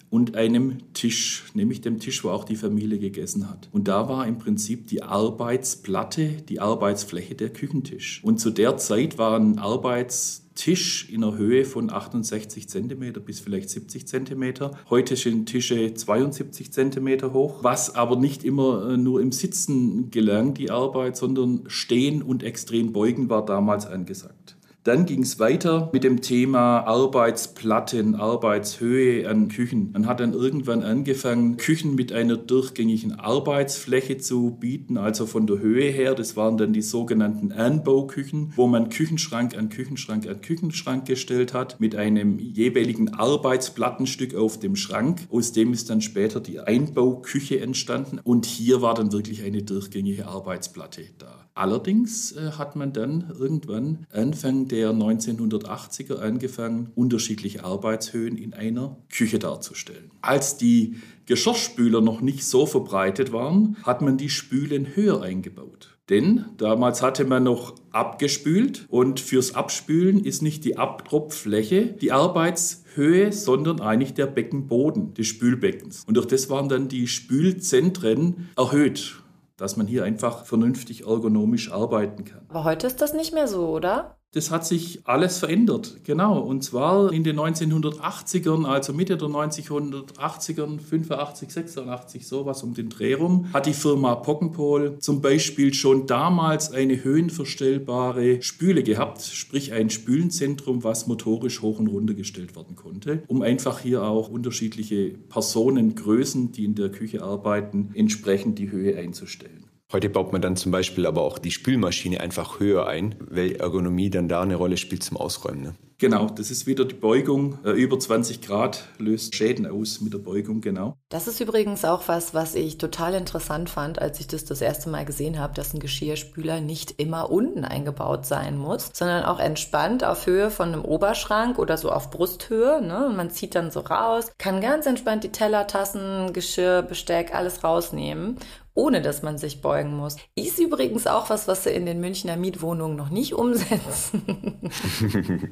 und 0.10 0.36
einem 0.36 0.78
Tisch, 0.94 1.44
nämlich 1.54 1.82
dem 1.82 2.00
Tisch, 2.00 2.24
wo 2.24 2.30
auch 2.30 2.44
die 2.44 2.56
Familie 2.56 3.00
gegessen 3.00 3.50
hat. 3.50 3.70
Und 3.72 3.88
da 3.88 4.08
war 4.08 4.28
im 4.28 4.38
Prinzip 4.38 4.88
die 4.88 5.04
Arbeitsplatte, 5.04 6.28
die 6.48 6.60
Arbeitsfläche 6.60 7.36
der 7.36 7.50
Küchentisch. 7.50 8.22
Und 8.24 8.40
zu 8.40 8.50
der 8.50 8.78
Zeit 8.78 9.18
war 9.18 9.38
ein 9.38 9.60
Arbeitstisch 9.60 11.10
in 11.10 11.24
einer 11.24 11.36
Höhe 11.36 11.66
von 11.66 11.92
68 11.92 12.70
cm 12.70 13.14
bis 13.26 13.40
vielleicht 13.40 13.70
70 13.70 14.08
cm. 14.08 14.54
Heute 14.90 15.16
sind 15.16 15.48
Tische 15.48 15.94
72 15.94 16.72
cm 16.72 17.34
hoch, 17.34 17.64
was 17.64 17.96
aber 17.96 18.16
nicht 18.16 18.44
immer 18.44 18.92
äh, 18.92 18.98
nur 18.98 19.22
im 19.22 19.32
Sitzen 19.32 20.12
gelernt, 20.12 20.58
die 20.58 20.72
Arbeit, 20.72 21.18
sondern 21.18 21.64
Stehen 21.68 22.22
und 22.22 22.44
extrem 22.44 22.94
Beugen 22.94 23.30
war 23.30 23.46
damals 23.46 23.86
angesagt. 23.86 24.56
Dann 24.86 25.08
ging 25.08 25.24
es 25.24 25.40
weiter 25.40 25.90
mit 25.94 26.04
dem 26.04 26.22
Thema 26.22 26.82
Arbeitsplatten, 26.82 28.14
Arbeitshöhe 28.14 29.28
an 29.28 29.48
Küchen. 29.48 29.92
Man 29.94 30.06
hat 30.06 30.20
dann 30.20 30.34
irgendwann 30.34 30.84
angefangen, 30.84 31.58
Küchen 31.58 31.96
mit 31.96 32.14
einer 32.14 32.38
durchgängigen 32.38 33.14
Arbeitsfläche 33.14 34.20
zu 34.20 34.52
bieten, 34.60 35.00
also 35.00 35.26
von 35.26 35.48
der 35.48 35.58
Höhe 35.58 35.90
her. 35.90 36.14
Das 36.14 36.38
waren 36.38 36.58
dann 36.58 36.72
die 36.72 36.84
sogenannten 36.84 37.52
Anbauküchen, 37.52 38.54
wo 38.56 38.68
man 38.68 38.90
Küchenschrank 38.90 39.58
an 39.58 39.70
Küchenschrank 39.70 40.28
an 40.28 40.42
Küchenschrank 40.42 41.08
gestellt 41.08 41.56
hat, 41.56 41.80
mit 41.80 41.96
einem 41.96 42.38
jeweiligen 42.38 43.12
Arbeitsplattenstück 43.12 44.36
auf 44.36 44.60
dem 44.60 44.76
Schrank. 44.76 45.22
Aus 45.32 45.52
dem 45.52 45.74
ist 45.74 45.90
dann 45.90 46.02
später 46.02 46.40
die 46.40 46.60
Einbauküche 46.60 47.60
entstanden 47.60 48.20
und 48.24 48.46
hier 48.46 48.84
war 48.84 48.94
dann 48.94 49.12
wirklich 49.12 49.42
eine 49.42 49.64
durchgängige 49.64 50.28
Arbeitsplatte 50.28 51.06
da. 51.18 51.50
Allerdings 51.56 52.34
äh, 52.34 52.52
hat 52.52 52.76
man 52.76 52.92
dann 52.92 53.34
irgendwann 53.40 54.06
Anfang 54.12 54.68
der 54.68 54.75
1980er 54.84 56.16
angefangen, 56.18 56.92
unterschiedliche 56.96 57.64
Arbeitshöhen 57.64 58.38
in 58.38 58.54
einer 58.54 58.98
Küche 59.10 59.40
darzustellen. 59.40 60.12
Als 60.22 60.58
die 60.58 60.96
Geschirrspüler 61.26 62.02
noch 62.02 62.22
nicht 62.22 62.46
so 62.46 62.66
verbreitet 62.66 63.32
waren, 63.32 63.78
hat 63.84 64.02
man 64.02 64.18
die 64.18 64.30
Spülen 64.30 64.96
höher 64.96 65.22
eingebaut. 65.22 65.98
Denn 66.10 66.46
damals 66.58 67.02
hatte 67.02 67.26
man 67.26 67.44
noch 67.44 67.74
abgespült 67.92 68.86
und 68.90 69.20
fürs 69.20 69.56
Abspülen 69.56 70.24
ist 70.24 70.44
nicht 70.44 70.64
die 70.64 70.78
Abtropffläche 70.78 71.88
die 71.88 72.12
Arbeitshöhe, 72.12 73.32
sondern 73.32 73.82
eigentlich 73.82 74.14
der 74.14 74.28
Beckenboden 74.28 75.16
des 75.16 75.26
Spülbeckens. 75.28 76.04
Und 76.06 76.18
durch 76.18 76.28
das 76.28 76.50
waren 76.52 76.70
dann 76.70 76.90
die 76.90 77.08
Spülzentren 77.08 78.50
erhöht 78.56 79.16
dass 79.58 79.78
man 79.78 79.88
hier 79.88 80.04
einfach 80.04 80.46
vernünftig 80.46 81.06
ergonomisch 81.06 81.72
arbeiten 81.72 82.26
kann. 82.26 82.42
Aber 82.50 82.64
heute 82.64 82.88
ist 82.88 83.02
das 83.02 83.14
nicht 83.14 83.34
mehr 83.34 83.48
so, 83.48 83.70
oder? 83.70 84.18
Das 84.36 84.52
hat 84.52 84.66
sich 84.68 85.00
alles 85.06 85.38
verändert, 85.38 86.02
genau. 86.04 86.42
Und 86.42 86.62
zwar 86.62 87.14
in 87.14 87.24
den 87.24 87.40
1980ern, 87.40 88.66
also 88.66 88.92
Mitte 88.92 89.16
der 89.16 89.30
1980ern, 89.30 90.78
85, 90.78 91.50
86, 91.50 92.28
sowas 92.28 92.62
um 92.62 92.74
den 92.74 92.90
Dreh 92.90 93.14
rum, 93.14 93.48
hat 93.54 93.66
die 93.66 93.72
Firma 93.72 94.14
Pockenpol 94.16 94.98
zum 95.00 95.22
Beispiel 95.22 95.74
schon 95.74 96.06
damals 96.06 96.74
eine 96.74 97.02
höhenverstellbare 97.02 98.42
Spüle 98.42 98.84
gehabt, 98.84 99.22
sprich 99.22 99.72
ein 99.72 99.90
Spülenzentrum, 99.90 100.84
was 100.84 101.08
motorisch 101.08 101.62
hoch 101.62 101.80
und 101.80 101.88
runter 101.88 102.14
gestellt 102.14 102.58
werden 102.58 102.76
konnte, 102.76 103.24
um 103.28 103.42
einfach 103.42 103.80
hier 103.80 104.04
auch 104.04 104.28
unterschiedliche 104.28 105.12
Personengrößen, 105.30 106.52
die 106.52 106.66
in 106.66 106.76
der 106.76 106.90
Küche 106.90 107.24
arbeiten, 107.24 107.92
entsprechend 107.94 108.60
die 108.60 108.70
Höhe 108.70 108.98
einzustellen. 108.98 109.65
Heute 109.92 110.10
baut 110.10 110.32
man 110.32 110.42
dann 110.42 110.56
zum 110.56 110.72
Beispiel 110.72 111.06
aber 111.06 111.22
auch 111.22 111.38
die 111.38 111.52
Spülmaschine 111.52 112.20
einfach 112.20 112.60
höher 112.60 112.88
ein, 112.88 113.16
weil 113.20 113.56
Ergonomie 113.58 114.10
dann 114.10 114.28
da 114.28 114.42
eine 114.42 114.56
Rolle 114.56 114.78
spielt 114.78 115.04
zum 115.04 115.18
Ausräumen. 115.18 115.62
Ne? 115.62 115.76
Genau, 115.98 116.26
das 116.26 116.52
ist 116.52 116.68
wieder 116.68 116.84
die 116.84 116.96
Beugung. 116.96 117.60
Äh, 117.64 117.72
über 117.72 117.98
20 117.98 118.42
Grad 118.42 118.84
löst 118.98 119.34
Schäden 119.36 119.66
aus 119.66 120.02
mit 120.02 120.12
der 120.12 120.18
Beugung, 120.18 120.60
genau. 120.60 120.98
Das 121.10 121.28
ist 121.28 121.40
übrigens 121.40 121.86
auch 121.86 122.08
was, 122.08 122.34
was 122.34 122.56
ich 122.56 122.78
total 122.78 123.14
interessant 123.14 123.70
fand, 123.70 124.02
als 124.02 124.20
ich 124.20 124.28
das 124.28 124.44
das 124.44 124.60
erste 124.60 124.90
Mal 124.90 125.06
gesehen 125.06 125.40
habe, 125.40 125.54
dass 125.54 125.74
ein 125.74 125.80
Geschirrspüler 125.80 126.60
nicht 126.60 127.00
immer 127.00 127.30
unten 127.30 127.64
eingebaut 127.64 128.26
sein 128.26 128.58
muss, 128.58 128.90
sondern 128.92 129.24
auch 129.24 129.40
entspannt 129.40 130.04
auf 130.04 130.26
Höhe 130.26 130.52
von 130.52 130.74
einem 130.74 130.84
Oberschrank 130.84 131.60
oder 131.60 131.78
so 131.78 131.92
auf 131.92 132.10
Brusthöhe. 132.10 132.82
Ne? 132.82 133.08
Und 133.08 133.16
man 133.16 133.30
zieht 133.30 133.56
dann 133.56 133.72
so 133.72 133.80
raus, 133.80 134.32
kann 134.38 134.60
ganz 134.60 134.88
entspannt 134.88 135.24
die 135.24 135.32
Teller, 135.32 135.68
Tassen, 135.68 136.34
Geschirr, 136.34 136.82
Besteck, 136.82 137.34
alles 137.34 137.64
rausnehmen 137.64 138.38
ohne 138.76 139.02
dass 139.02 139.24
man 139.24 139.40
sich 139.40 139.62
beugen 139.62 139.96
muss. 139.96 140.18
Ist 140.36 140.60
übrigens 140.60 141.08
auch 141.08 141.30
was, 141.32 141.48
was 141.48 141.64
sie 141.64 141.72
in 141.72 141.88
den 141.88 142.00
Münchner 142.00 142.38
Mietwohnungen 142.38 142.96
noch 142.96 143.10
nicht 143.10 143.34
umsetzen. 143.34 144.22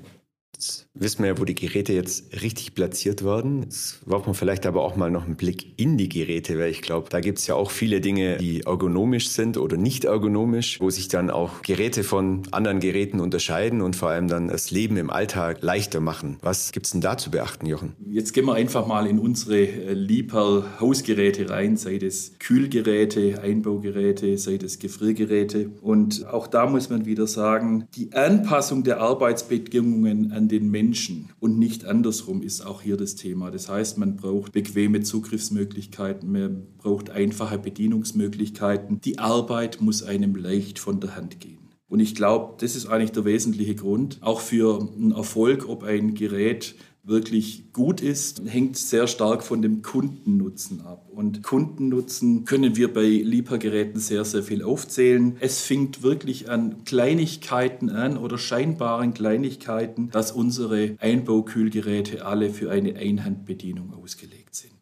Wissen 0.96 1.24
wir 1.24 1.32
ja, 1.32 1.40
wo 1.40 1.44
die 1.46 1.56
Geräte 1.56 1.92
jetzt 1.92 2.44
richtig 2.44 2.76
platziert 2.76 3.26
werden. 3.26 3.64
Jetzt 3.64 4.08
werfen 4.08 4.28
wir 4.28 4.34
vielleicht 4.36 4.68
aber 4.68 4.84
auch 4.84 4.96
mal 4.96 5.10
noch 5.10 5.26
einen 5.26 5.36
Blick 5.36 5.74
in 5.80 5.98
die 5.98 6.08
Geräte, 6.08 6.60
weil 6.60 6.70
ich 6.70 6.84
glaube, 6.84 7.10
da 7.10 7.20
gibt 7.20 7.40
es 7.40 7.48
ja 7.48 7.56
auch 7.56 7.72
viele 7.72 8.00
Dinge, 8.00 8.38
die 8.38 8.62
ergonomisch 8.62 9.30
sind 9.30 9.58
oder 9.58 9.76
nicht 9.76 10.06
ergonomisch, 10.06 10.80
wo 10.80 10.92
sich 10.92 11.08
dann 11.08 11.32
auch 11.32 11.64
Geräte 11.64 12.04
von 12.04 12.44
anderen 12.52 12.80
Geräten 12.80 13.22
unterscheiden 13.22 13.82
und 13.82 13.96
vor 13.96 14.10
allem 14.10 14.28
dann 14.28 14.50
das 14.50 14.70
Leben 14.70 14.96
im 14.98 15.10
Alltag 15.10 15.64
leichter 15.64 16.00
machen. 16.00 16.38
Was 16.42 16.72
gibt 16.72 16.86
es 16.86 16.92
denn 16.92 17.02
da 17.02 17.18
zu 17.18 17.32
beachten, 17.32 17.66
Jochen? 17.66 17.94
Jetzt 18.08 18.34
gehen 18.34 18.46
wir 18.46 18.54
einfach 18.54 18.86
mal 18.86 19.08
in 19.08 19.18
unsere 19.18 19.62
äh, 19.66 19.94
Liebherr 19.94 20.80
Hausgeräte 20.80 21.50
rein, 21.50 21.76
sei 21.76 21.96
es 21.96 22.38
Kühlgeräte, 22.38 23.42
Einbaugeräte, 23.42 24.38
sei 24.38 24.60
es 24.64 24.78
Gefriergeräte. 24.78 25.72
Und 25.82 26.28
auch 26.28 26.46
da 26.46 26.68
muss 26.68 26.92
man 26.92 27.08
wieder 27.08 27.26
sagen, 27.26 27.88
die 27.96 28.14
Anpassung 28.14 28.84
der 28.84 29.00
Arbeitsbedingungen 29.00 30.32
an 30.32 30.48
den 30.48 30.70
Menschen 30.84 31.30
und 31.40 31.58
nicht 31.58 31.86
andersrum 31.86 32.42
ist 32.42 32.66
auch 32.66 32.82
hier 32.82 32.98
das 32.98 33.16
Thema. 33.16 33.52
Das 33.52 33.70
heißt, 33.70 33.98
man 33.98 34.18
braucht 34.18 34.52
bequeme 34.52 35.02
Zugriffsmöglichkeiten, 35.02 36.30
man 36.30 36.68
braucht 36.78 37.10
einfache 37.10 37.58
Bedienungsmöglichkeiten. 37.58 39.00
Die 39.00 39.18
Arbeit 39.18 39.80
muss 39.80 40.04
einem 40.04 40.36
leicht 40.36 40.80
von 40.80 41.00
der 41.00 41.16
Hand 41.16 41.40
gehen. 41.40 41.70
Und 41.88 42.02
ich 42.02 42.16
glaube, 42.16 42.56
das 42.60 42.76
ist 42.76 42.88
eigentlich 42.88 43.12
der 43.12 43.24
wesentliche 43.24 43.76
Grund, 43.76 44.18
auch 44.22 44.42
für 44.42 44.90
einen 44.96 45.12
Erfolg, 45.12 45.70
ob 45.70 45.84
ein 45.84 46.16
Gerät 46.16 46.76
wirklich 47.04 47.74
gut 47.74 48.02
ist, 48.02 48.42
hängt 48.46 48.78
sehr 48.78 49.08
stark 49.08 49.44
von 49.44 49.62
dem 49.62 49.82
Kundennutzen 49.82 50.82
ab. 50.82 51.10
Und 51.12 51.44
Kundennutzen 51.44 52.46
können 52.46 52.78
wir 52.78 52.94
bei 52.94 53.04
Liebherrgeräten 53.04 54.00
sehr, 54.00 54.24
sehr 54.24 54.42
viel 54.42 54.64
aufzählen. 54.64 55.36
Es 55.42 55.62
fängt 55.62 56.02
wirklich 56.02 56.50
an 56.50 56.86
Kleinigkeiten 56.86 57.90
an 57.90 58.18
oder 58.18 58.38
scheinbaren 58.38 59.14
Kleinigkeiten, 59.14 60.10
dass 60.12 60.32
unsere 60.32 60.96
Einbaukühlgeräte 61.00 62.26
alle 62.26 62.50
für 62.50 62.72
eine 62.72 62.96
Einhandbedienung 62.96 63.94
ausgelegt 63.94 64.56
sind. 64.56 64.73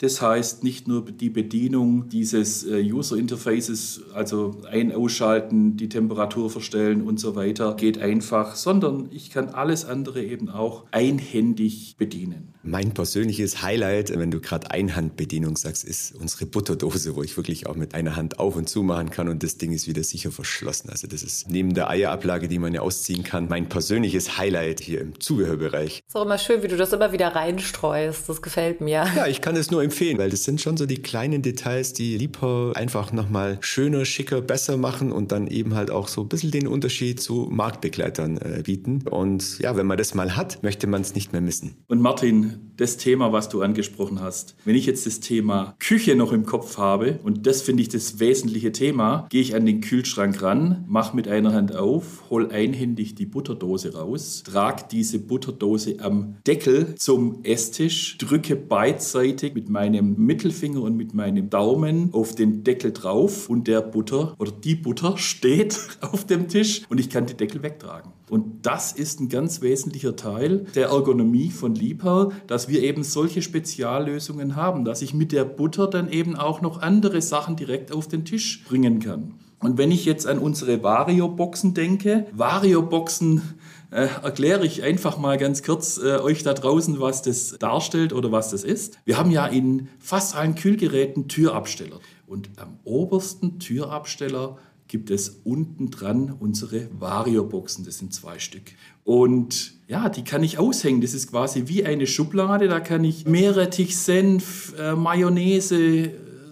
Das 0.00 0.22
heißt 0.22 0.64
nicht 0.64 0.88
nur 0.88 1.04
die 1.04 1.28
Bedienung 1.28 2.08
dieses 2.08 2.64
äh, 2.64 2.80
User 2.82 3.18
Interfaces, 3.18 4.00
also 4.14 4.62
ein 4.70 4.92
Ausschalten, 4.94 5.76
die 5.76 5.90
Temperatur 5.90 6.48
verstellen 6.48 7.02
und 7.02 7.20
so 7.20 7.36
weiter, 7.36 7.74
geht 7.74 7.98
einfach, 7.98 8.56
sondern 8.56 9.08
ich 9.10 9.28
kann 9.28 9.50
alles 9.50 9.84
andere 9.84 10.24
eben 10.24 10.48
auch 10.48 10.86
einhändig 10.90 11.96
bedienen. 11.98 12.54
Mein 12.62 12.92
persönliches 12.92 13.62
Highlight, 13.62 14.10
wenn 14.18 14.30
du 14.30 14.38
gerade 14.38 14.70
Einhandbedienung 14.70 15.56
sagst, 15.56 15.82
ist 15.82 16.14
unsere 16.14 16.44
Butterdose, 16.44 17.16
wo 17.16 17.22
ich 17.22 17.38
wirklich 17.38 17.66
auch 17.66 17.74
mit 17.74 17.94
einer 17.94 18.16
Hand 18.16 18.38
auf 18.38 18.54
und 18.54 18.68
zu 18.68 18.82
machen 18.82 19.08
kann 19.08 19.30
und 19.30 19.42
das 19.42 19.56
Ding 19.56 19.72
ist 19.72 19.88
wieder 19.88 20.02
sicher 20.02 20.30
verschlossen. 20.30 20.90
Also 20.90 21.06
das 21.06 21.22
ist 21.22 21.48
neben 21.48 21.72
der 21.72 21.88
Eierablage, 21.88 22.48
die 22.48 22.58
man 22.58 22.74
ja 22.74 22.82
ausziehen 22.82 23.22
kann, 23.22 23.48
mein 23.48 23.70
persönliches 23.70 24.36
Highlight 24.36 24.80
hier 24.80 25.00
im 25.00 25.18
Zubehörbereich. 25.18 26.02
Ist 26.06 26.14
auch 26.14 26.26
immer 26.26 26.36
schön, 26.36 26.62
wie 26.62 26.68
du 26.68 26.76
das 26.76 26.92
immer 26.92 27.12
wieder 27.12 27.28
reinstreust. 27.28 28.28
Das 28.28 28.42
gefällt 28.42 28.82
mir. 28.82 29.06
Ja, 29.16 29.26
ich 29.26 29.40
kann 29.40 29.56
es 29.56 29.70
nur 29.70 29.82
empfehlen, 29.82 30.18
weil 30.18 30.28
das 30.28 30.44
sind 30.44 30.60
schon 30.60 30.76
so 30.76 30.84
die 30.84 31.00
kleinen 31.00 31.40
Details, 31.40 31.94
die 31.94 32.18
Liebherr 32.18 32.72
einfach 32.76 33.10
nochmal 33.12 33.56
schöner, 33.62 34.04
schicker, 34.04 34.42
besser 34.42 34.76
machen 34.76 35.12
und 35.12 35.32
dann 35.32 35.46
eben 35.46 35.74
halt 35.74 35.90
auch 35.90 36.08
so 36.08 36.20
ein 36.20 36.28
bisschen 36.28 36.50
den 36.50 36.66
Unterschied 36.66 37.22
zu 37.22 37.48
Marktbegleitern 37.50 38.36
äh, 38.36 38.62
bieten. 38.62 39.08
Und 39.08 39.58
ja, 39.60 39.76
wenn 39.76 39.86
man 39.86 39.96
das 39.96 40.12
mal 40.12 40.36
hat, 40.36 40.62
möchte 40.62 40.86
man 40.86 41.00
es 41.00 41.14
nicht 41.14 41.32
mehr 41.32 41.40
missen. 41.40 41.76
Und 41.88 42.00
Martin, 42.00 42.49
das 42.76 42.96
Thema, 42.96 43.32
was 43.32 43.48
du 43.48 43.60
angesprochen 43.60 44.20
hast. 44.20 44.56
Wenn 44.64 44.74
ich 44.74 44.86
jetzt 44.86 45.04
das 45.06 45.20
Thema 45.20 45.74
Küche 45.78 46.16
noch 46.16 46.32
im 46.32 46.46
Kopf 46.46 46.78
habe, 46.78 47.20
und 47.22 47.46
das 47.46 47.62
finde 47.62 47.82
ich 47.82 47.88
das 47.90 48.20
wesentliche 48.20 48.72
Thema, 48.72 49.26
gehe 49.28 49.42
ich 49.42 49.54
an 49.54 49.66
den 49.66 49.80
Kühlschrank 49.82 50.40
ran, 50.42 50.84
mache 50.88 51.14
mit 51.14 51.28
einer 51.28 51.52
Hand 51.52 51.76
auf, 51.76 52.30
hol 52.30 52.50
einhändig 52.50 53.14
die 53.14 53.26
Butterdose 53.26 53.94
raus, 53.94 54.42
trage 54.46 54.84
diese 54.90 55.18
Butterdose 55.18 55.96
am 56.00 56.36
Deckel 56.46 56.94
zum 56.96 57.44
Esstisch, 57.44 58.16
drücke 58.18 58.56
beidseitig 58.56 59.54
mit 59.54 59.68
meinem 59.68 60.14
Mittelfinger 60.16 60.80
und 60.80 60.96
mit 60.96 61.12
meinem 61.12 61.50
Daumen 61.50 62.10
auf 62.12 62.34
den 62.34 62.64
Deckel 62.64 62.92
drauf 62.92 63.50
und 63.50 63.68
der 63.68 63.82
Butter 63.82 64.34
oder 64.38 64.52
die 64.52 64.74
Butter 64.74 65.16
steht 65.18 65.78
auf 66.00 66.26
dem 66.26 66.48
Tisch 66.48 66.82
und 66.88 66.98
ich 66.98 67.10
kann 67.10 67.26
die 67.26 67.34
Deckel 67.34 67.62
wegtragen. 67.62 68.12
Und 68.30 68.64
das 68.64 68.92
ist 68.92 69.20
ein 69.20 69.28
ganz 69.28 69.60
wesentlicher 69.60 70.14
Teil 70.14 70.66
der 70.76 70.88
Ergonomie 70.88 71.50
von 71.50 71.74
Liebherr, 71.74 72.30
dass 72.46 72.68
wir 72.68 72.82
eben 72.82 73.02
solche 73.02 73.42
Speziallösungen 73.42 74.54
haben, 74.54 74.84
dass 74.84 75.02
ich 75.02 75.12
mit 75.12 75.32
der 75.32 75.44
Butter 75.44 75.88
dann 75.88 76.08
eben 76.08 76.36
auch 76.36 76.60
noch 76.60 76.80
andere 76.80 77.20
Sachen 77.22 77.56
direkt 77.56 77.92
auf 77.92 78.06
den 78.06 78.24
Tisch 78.24 78.64
bringen 78.64 79.00
kann. 79.00 79.34
Und 79.58 79.76
wenn 79.76 79.90
ich 79.90 80.06
jetzt 80.06 80.26
an 80.26 80.38
unsere 80.38 80.82
Vario-Boxen 80.82 81.74
denke, 81.74 82.26
Vario-Boxen 82.32 83.42
äh, 83.90 84.06
erkläre 84.22 84.64
ich 84.64 84.82
einfach 84.82 85.18
mal 85.18 85.36
ganz 85.36 85.62
kurz 85.62 85.98
äh, 85.98 86.18
euch 86.18 86.42
da 86.42 86.54
draußen, 86.54 87.00
was 87.00 87.22
das 87.22 87.56
darstellt 87.58 88.12
oder 88.12 88.32
was 88.32 88.50
das 88.50 88.62
ist. 88.62 88.98
Wir 89.04 89.18
haben 89.18 89.30
ja 89.30 89.46
in 89.46 89.88
fast 89.98 90.34
allen 90.34 90.54
Kühlgeräten 90.54 91.28
Türabsteller. 91.28 91.98
Und 92.26 92.48
am 92.56 92.78
obersten 92.84 93.58
Türabsteller 93.58 94.56
gibt 94.90 95.10
es 95.10 95.40
unten 95.44 95.90
dran 95.90 96.34
unsere 96.38 96.88
Vario-Boxen. 96.98 97.84
Das 97.84 97.98
sind 97.98 98.12
zwei 98.12 98.40
Stück. 98.40 98.72
Und 99.04 99.74
ja, 99.86 100.08
die 100.08 100.24
kann 100.24 100.42
ich 100.42 100.58
aushängen. 100.58 101.00
Das 101.00 101.14
ist 101.14 101.30
quasi 101.30 101.64
wie 101.66 101.84
eine 101.84 102.08
Schublade. 102.08 102.66
Da 102.66 102.80
kann 102.80 103.04
ich 103.04 103.24
Meerrettich, 103.24 103.96
Senf, 103.96 104.74
äh, 104.76 104.96
Mayonnaise, 104.96 106.10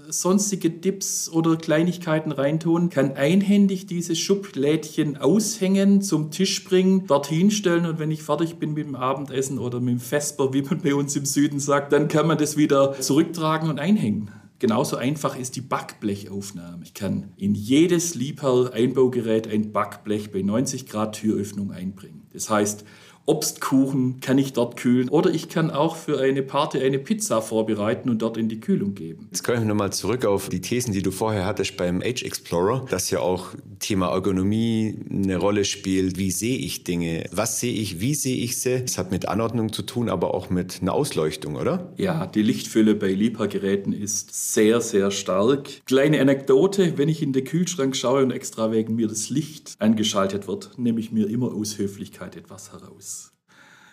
sonstige 0.09 0.71
Dips 0.71 1.29
oder 1.29 1.57
Kleinigkeiten 1.57 2.33
reintun, 2.33 2.89
kann 2.91 3.13
einhändig 3.13 3.87
diese 3.87 4.17
Schublädchen 4.17 5.17
aushängen, 5.19 6.01
zum 6.01 6.31
Tisch 6.31 6.65
bringen, 6.65 7.07
dorthin 7.07 7.51
stellen 7.51 7.85
und 7.85 7.99
wenn 7.99 8.11
ich 8.11 8.23
fertig 8.23 8.57
bin 8.57 8.73
mit 8.73 8.87
dem 8.87 8.95
Abendessen 8.95 9.59
oder 9.59 9.81
mit 9.81 9.91
dem 9.91 10.01
Vesper, 10.01 10.55
wie 10.55 10.63
man 10.63 10.81
bei 10.81 10.95
uns 10.95 11.15
im 11.17 11.27
Süden 11.27 11.61
sagt, 11.61 11.93
dann 11.93 12.09
kann 12.09 12.27
man 12.27 12.39
das 12.39 12.57
wieder 12.57 12.99
zurücktragen 12.99 13.69
und 13.69 13.79
einhängen. 13.79 14.31
Genauso 14.61 14.97
einfach 14.97 15.39
ist 15.39 15.55
die 15.55 15.61
Backblechaufnahme. 15.61 16.83
Ich 16.83 16.93
kann 16.93 17.33
in 17.37 17.55
jedes 17.55 18.17
Liebherr-Einbaugerät 18.17 19.47
ein 19.47 19.71
Backblech 19.71 20.33
bei 20.33 20.43
90 20.43 20.87
Grad 20.87 21.15
Türöffnung 21.15 21.71
einbringen. 21.71 22.27
Das 22.33 22.51
heißt, 22.51 22.85
Obstkuchen 23.29 24.21
kann 24.21 24.39
ich 24.39 24.55
dort 24.55 24.79
kühlen 24.79 25.11
oder 25.11 25.31
ich 25.31 25.51
kann 25.51 25.71
auch 25.71 25.97
für 25.97 26.19
eine 26.19 26.43
Party 26.43 26.79
eine 26.79 26.99
Pizza 26.99 27.43
vorbereiten 27.43 28.09
und 28.09 28.23
dort 28.23 28.39
in 28.39 28.49
die 28.49 28.59
Kühlung 28.59 28.95
geben. 28.95 29.29
Jetzt 29.31 29.45
komme 29.45 29.59
ich 29.59 29.65
nochmal 29.65 29.93
zurück 29.93 30.25
auf 30.25 30.49
die 30.49 30.63
Thesen, 30.63 30.95
die 30.95 31.03
du 31.03 31.11
vorher 31.11 31.45
hattest 31.45 31.77
beim 31.77 32.01
Age 32.01 32.23
Explorer, 32.23 32.87
dass 32.89 33.11
ja 33.11 33.21
auch 33.21 33.49
Thema 33.81 34.09
Ergonomie 34.09 34.99
eine 35.11 35.37
Rolle 35.37 35.67
spielt. 35.67 36.17
Wie 36.17 36.31
sehe 36.31 36.57
ich 36.57 36.85
Dinge? 36.85 37.25
Was 37.31 37.61
sehe 37.61 37.75
ich? 37.75 38.01
Wie 38.01 38.15
sehe 38.15 38.37
ich 38.37 38.63
sie? 38.63 38.81
Das 38.81 38.97
hat 38.97 39.11
mit 39.11 39.29
Anordnung 39.29 39.75
zu 39.75 39.83
tun, 39.83 40.09
aber 40.09 40.33
auch 40.33 40.49
mit 40.49 40.81
einer 40.81 40.95
Ausleuchtung, 40.95 41.57
oder? 41.57 41.93
Ja, 41.99 42.27
die 42.27 42.43
Lichtfülle 42.43 42.95
bei 42.95 43.13
Liebherr-Geräten 43.13 43.93
ist 43.93 44.55
sehr, 44.55 44.81
sehr 44.81 45.11
stark. 45.11 45.85
Kleine 45.85 46.19
Anekdote, 46.23 46.97
wenn 46.97 47.11
ich 47.11 47.23
in 47.23 47.35
den 47.35 47.45
Kühlschrank 47.45 47.95
schaue 47.95 48.23
und 48.23 48.31
extra 48.31 48.73
wegen 48.73 48.95
mir 48.95 49.07
das 49.09 49.29
Licht 49.29 49.75
angeschaltet 49.79 50.49
wird, 50.49 50.79
nehme 50.79 50.99
ich 50.99 51.13
mir 51.13 51.29
immer 51.29 51.53
aus 51.53 51.77
Höflichkeit 51.77 52.35
etwas 52.35 52.73
heraus. 52.73 53.18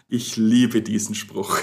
Ich 0.07 0.37
liebe 0.37 0.83
diesen 0.83 1.15
Spruch. 1.15 1.57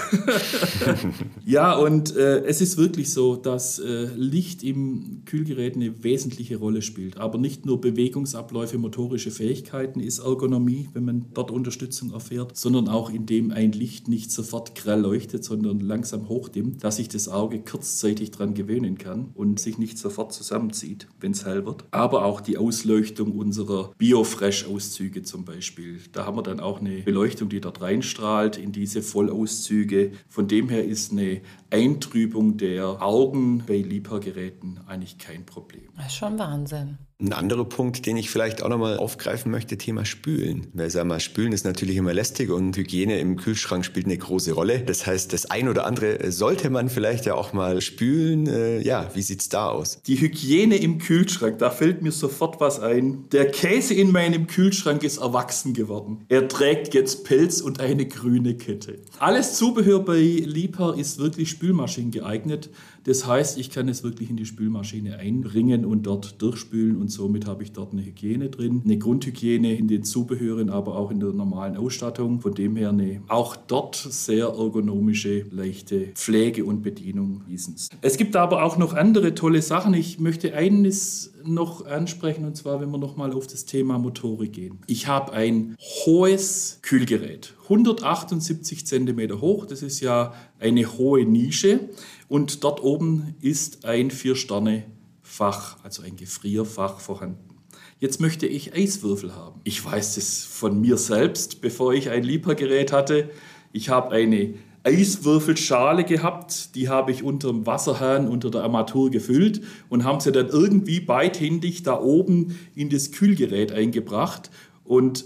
ja, 1.45 1.77
und 1.77 2.13
äh, 2.17 2.43
es 2.43 2.59
ist 2.59 2.77
wirklich 2.77 3.09
so, 3.09 3.37
dass 3.37 3.79
äh, 3.79 4.09
Licht 4.17 4.63
im 4.63 5.21
Kühlgerät 5.23 5.75
eine 5.75 6.03
wesentliche 6.03 6.57
Rolle 6.57 6.81
spielt. 6.81 7.17
Aber 7.17 7.37
nicht 7.37 7.65
nur 7.65 7.79
Bewegungsabläufe, 7.79 8.77
motorische 8.77 9.31
Fähigkeiten 9.31 10.01
ist 10.01 10.19
Ergonomie, 10.19 10.89
wenn 10.91 11.05
man 11.05 11.27
dort 11.33 11.51
Unterstützung 11.51 12.11
erfährt, 12.11 12.57
sondern 12.57 12.89
auch 12.89 13.09
indem 13.09 13.51
ein 13.51 13.71
Licht 13.71 14.09
nicht 14.09 14.29
sofort 14.29 14.75
grell 14.75 14.99
leuchtet, 14.99 15.45
sondern 15.45 15.79
langsam 15.79 16.27
hochdimmt, 16.27 16.83
dass 16.83 16.97
sich 16.97 17.07
das 17.07 17.29
Auge 17.29 17.61
kurzzeitig 17.61 18.31
daran 18.31 18.55
gewöhnen 18.55 18.97
kann 18.97 19.31
und 19.35 19.61
sich 19.61 19.77
nicht 19.77 19.97
sofort 19.97 20.33
zusammenzieht, 20.33 21.07
wenn 21.21 21.31
es 21.31 21.45
hell 21.45 21.65
wird. 21.65 21.85
Aber 21.91 22.25
auch 22.25 22.41
die 22.41 22.57
Ausleuchtung 22.57 23.31
unserer 23.31 23.93
Biofresh-Auszüge 23.97 25.23
zum 25.23 25.45
Beispiel. 25.45 26.01
Da 26.11 26.25
haben 26.25 26.35
wir 26.35 26.43
dann 26.43 26.59
auch 26.59 26.81
eine 26.81 27.03
Beleuchtung, 27.03 27.47
die 27.47 27.61
dort 27.61 27.79
reinstrahlt 27.79 28.32
einstrahlt 28.33 28.57
in 28.57 28.71
diese 28.71 29.01
Vollauszüge. 29.01 30.11
Von 30.27 30.47
dem 30.47 30.69
her 30.69 30.83
ist 30.83 31.11
eine 31.11 31.41
Eintrübung 31.69 32.57
der 32.57 33.01
Augen 33.01 33.63
bei 33.65 33.77
Liebherrgeräten 33.77 34.79
eigentlich 34.87 35.17
kein 35.17 35.45
Problem. 35.45 35.89
Das 35.95 36.07
ist 36.07 36.15
schon 36.15 36.37
Wahnsinn. 36.39 36.97
Ein 37.23 37.31
anderer 37.31 37.63
Punkt, 37.63 38.05
den 38.05 38.17
ich 38.17 38.29
vielleicht 38.29 38.61
auch 38.61 38.67
nochmal 38.67 38.97
aufgreifen 38.97 39.49
möchte, 39.49 39.77
Thema 39.77 40.03
Spülen. 40.03 40.67
Weil 40.73 40.89
sag 40.89 41.07
mal, 41.07 41.21
Spülen 41.21 41.53
ist 41.53 41.63
natürlich 41.63 41.95
immer 41.95 42.13
lästig 42.13 42.49
und 42.49 42.75
Hygiene 42.75 43.17
im 43.17 43.37
Kühlschrank 43.37 43.85
spielt 43.85 44.07
eine 44.07 44.17
große 44.17 44.51
Rolle. 44.51 44.79
Das 44.79 45.07
heißt, 45.07 45.31
das 45.31 45.45
ein 45.45 45.69
oder 45.69 45.85
andere 45.85 46.33
sollte 46.33 46.69
man 46.69 46.89
vielleicht 46.89 47.25
ja 47.25 47.35
auch 47.35 47.53
mal 47.53 47.79
spülen. 47.79 48.47
Äh, 48.47 48.81
ja, 48.81 49.09
wie 49.13 49.21
sieht's 49.21 49.47
da 49.47 49.69
aus? 49.69 50.01
Die 50.05 50.19
Hygiene 50.19 50.75
im 50.75 50.97
Kühlschrank, 50.97 51.59
da 51.59 51.69
fällt 51.69 52.01
mir 52.01 52.11
sofort 52.11 52.59
was 52.59 52.81
ein. 52.81 53.29
Der 53.31 53.49
Käse 53.49 53.93
in 53.93 54.11
meinem 54.11 54.47
Kühlschrank 54.47 55.01
ist 55.03 55.19
erwachsen 55.19 55.73
geworden. 55.73 56.25
Er 56.27 56.49
trägt 56.49 56.93
jetzt 56.93 57.23
Pelz 57.23 57.61
und 57.61 57.79
eine 57.79 58.05
grüne 58.05 58.55
Kette. 58.57 58.99
Alles 59.19 59.55
Zubehör 59.55 59.99
bei 59.99 60.19
Liebherr 60.19 60.95
ist 60.97 61.19
wirklich 61.19 61.51
Spülmaschinen 61.51 62.11
geeignet. 62.11 62.69
Das 63.05 63.27
heißt, 63.27 63.57
ich 63.57 63.69
kann 63.69 63.89
es 63.89 64.03
wirklich 64.03 64.29
in 64.29 64.37
die 64.37 64.45
Spülmaschine 64.45 65.17
einbringen 65.17 65.85
und 65.85 66.03
dort 66.03 66.41
durchspülen 66.41 66.95
und 66.95 67.09
somit 67.09 67.45
habe 67.45 67.63
ich 67.63 67.73
dort 67.73 67.91
eine 67.91 68.05
Hygiene 68.05 68.49
drin, 68.49 68.81
eine 68.83 68.97
Grundhygiene 68.97 69.75
in 69.75 69.87
den 69.87 70.03
Zubehören, 70.03 70.69
aber 70.69 70.95
auch 70.95 71.11
in 71.11 71.19
der 71.19 71.31
normalen 71.31 71.75
Ausstattung. 71.75 72.39
Von 72.39 72.53
dem 72.53 72.75
her 72.77 72.89
eine 72.89 73.21
auch 73.27 73.55
dort 73.55 73.95
sehr 73.95 74.45
ergonomische, 74.45 75.45
leichte 75.51 76.07
Pflege 76.13 76.63
und 76.63 76.81
Bedienung 76.81 77.41
Wiesens. 77.47 77.89
Es 78.01 78.17
gibt 78.17 78.35
aber 78.35 78.63
auch 78.63 78.77
noch 78.77 78.93
andere 78.93 79.35
tolle 79.35 79.61
Sachen. 79.61 79.93
Ich 79.93 80.19
möchte 80.19 80.53
eines 80.53 81.33
noch 81.45 81.85
ansprechen 81.85 82.45
und 82.45 82.55
zwar, 82.55 82.79
wenn 82.79 82.89
wir 82.89 82.97
nochmal 82.97 83.33
auf 83.33 83.47
das 83.47 83.65
Thema 83.65 83.97
Motorik 83.97 84.53
gehen. 84.53 84.79
Ich 84.87 85.07
habe 85.07 85.33
ein 85.33 85.75
hohes 86.05 86.79
Kühlgerät, 86.81 87.53
178 87.63 88.85
cm 88.85 89.41
hoch. 89.41 89.65
Das 89.65 89.81
ist 89.81 89.99
ja 89.99 90.33
eine 90.59 90.97
hohe 90.97 91.25
Nische 91.25 91.89
und 92.33 92.63
dort 92.63 92.81
oben 92.81 93.35
ist 93.41 93.85
ein 93.85 94.09
Vier-Sterne-Fach, 94.09 95.77
also 95.83 96.01
ein 96.01 96.15
Gefrierfach 96.15 96.99
vorhanden. 96.99 97.59
Jetzt 97.99 98.19
möchte 98.19 98.47
ich 98.47 98.73
Eiswürfel 98.73 99.35
haben. 99.35 99.61
Ich 99.65 99.85
weiß 99.85 100.17
es 100.17 100.43
von 100.43 100.81
mir 100.81 100.97
selbst, 100.97 101.61
bevor 101.61 101.93
ich 101.93 102.09
ein 102.09 102.23
Liefergerät 102.23 102.91
hatte. 102.91 103.29
Ich 103.71 103.89
habe 103.89 104.09
eine 104.15 104.55
Eiswürfelschale 104.81 106.05
gehabt, 106.05 106.73
die 106.73 106.89
habe 106.89 107.11
ich 107.11 107.21
unter 107.21 107.49
dem 107.49 107.67
Wasserhahn, 107.67 108.27
unter 108.27 108.49
der 108.49 108.63
Armatur 108.63 109.11
gefüllt 109.11 109.61
und 109.89 110.03
haben 110.03 110.19
sie 110.19 110.31
dann 110.31 110.47
irgendwie 110.47 111.01
beidhändig 111.01 111.83
da 111.83 112.01
oben 112.01 112.57
in 112.73 112.89
das 112.89 113.11
Kühlgerät 113.11 113.71
eingebracht. 113.71 114.49
Und 114.83 115.25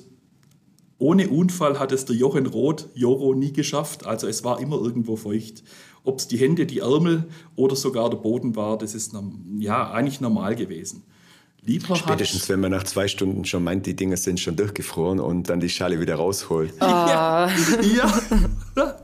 ohne 1.00 1.30
Unfall 1.30 1.80
hat 1.80 1.92
es 1.92 2.06
der 2.06 2.16
Jochen 2.16 2.48
Roth, 2.48 2.90
Joro, 2.96 3.34
nie 3.34 3.54
geschafft. 3.54 4.06
Also 4.06 4.28
es 4.28 4.44
war 4.44 4.60
immer 4.60 4.82
irgendwo 4.82 5.16
feucht. 5.16 5.64
Ob 6.04 6.20
es 6.20 6.28
die 6.28 6.38
Hände, 6.38 6.66
die 6.66 6.80
Ärmel 6.80 7.26
oder 7.56 7.76
sogar 7.76 8.10
der 8.10 8.18
Boden 8.18 8.56
war, 8.56 8.78
das 8.78 8.96
ist 8.96 9.14
ja 9.60 9.92
eigentlich 9.92 10.22
normal 10.22 10.56
gewesen. 10.56 11.04
Lieber 11.62 11.98
Spätestens, 11.98 12.48
wenn 12.48 12.62
man 12.62 12.72
nach 12.72 12.84
zwei 12.84 13.10
Stunden 13.10 13.44
schon 13.44 13.64
meint, 13.64 13.86
die 13.86 13.96
Dinge 13.96 14.16
sind 14.16 14.40
schon 14.40 14.56
durchgefroren 14.56 15.20
und 15.20 15.50
dann 15.50 15.60
die 15.60 15.70
Schale 15.70 16.00
wieder 16.00 16.16
rausholt. 16.16 16.82
Ah. 16.82 17.48
Ja. 17.96 18.22
ja. 18.76 18.86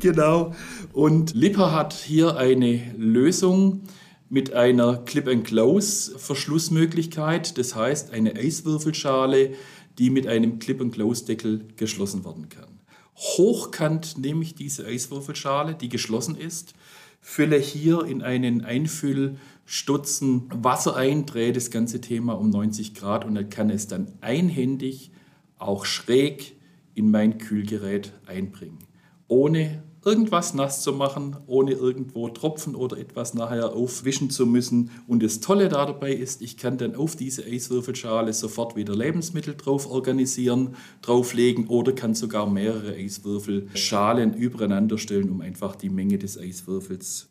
genau. 0.00 0.54
Und 0.92 1.34
Lipper 1.34 1.72
hat 1.72 1.92
hier 1.92 2.36
eine 2.36 2.80
Lösung 2.96 3.82
mit 4.28 4.52
einer 4.52 4.96
Clip-and-Close-Verschlussmöglichkeit. 4.96 7.56
Das 7.58 7.76
heißt, 7.76 8.12
eine 8.12 8.34
Eiswürfelschale, 8.34 9.52
die 9.98 10.10
mit 10.10 10.26
einem 10.26 10.58
Clip-and-Close-Deckel 10.58 11.68
geschlossen 11.76 12.24
werden 12.24 12.48
kann. 12.48 12.80
Hochkant 13.16 14.18
nehme 14.18 14.42
ich 14.42 14.54
diese 14.54 14.86
Eiswürfelschale, 14.86 15.74
die 15.74 15.88
geschlossen 15.88 16.36
ist, 16.36 16.74
fülle 17.20 17.58
hier 17.58 18.04
in 18.04 18.22
einen 18.22 18.64
Einfüllstutzen 18.64 20.50
Wasser 20.52 20.96
ein, 20.96 21.26
drehe 21.26 21.52
das 21.52 21.70
ganze 21.70 22.00
Thema 22.00 22.32
um 22.34 22.50
90 22.50 22.94
Grad 22.94 23.24
und 23.24 23.50
kann 23.50 23.70
es 23.70 23.86
dann 23.86 24.12
einhändig, 24.20 25.12
auch 25.58 25.84
schräg 25.84 26.56
in 26.94 27.10
mein 27.10 27.38
Kühlgerät 27.38 28.12
einbringen 28.26 28.84
ohne 29.28 29.82
irgendwas 30.04 30.54
nass 30.54 30.82
zu 30.82 30.92
machen, 30.92 31.36
ohne 31.46 31.72
irgendwo 31.72 32.28
Tropfen 32.28 32.74
oder 32.74 32.98
etwas 32.98 33.34
nachher 33.34 33.72
aufwischen 33.72 34.30
zu 34.30 34.46
müssen. 34.46 34.90
Und 35.06 35.22
das 35.22 35.40
Tolle 35.40 35.68
dabei 35.68 36.12
ist, 36.12 36.42
ich 36.42 36.56
kann 36.56 36.78
dann 36.78 36.94
auf 36.94 37.16
diese 37.16 37.44
Eiswürfelschale 37.44 38.32
sofort 38.32 38.76
wieder 38.76 38.94
Lebensmittel 38.94 39.54
drauf 39.54 39.90
organisieren, 39.90 40.76
drauflegen 41.02 41.68
oder 41.68 41.92
kann 41.92 42.14
sogar 42.14 42.48
mehrere 42.48 42.94
Eiswürfelschalen 42.94 44.34
übereinander 44.34 44.98
stellen, 44.98 45.30
um 45.30 45.40
einfach 45.40 45.76
die 45.76 45.90
Menge 45.90 46.18
des 46.18 46.38
Eiswürfels 46.38 47.28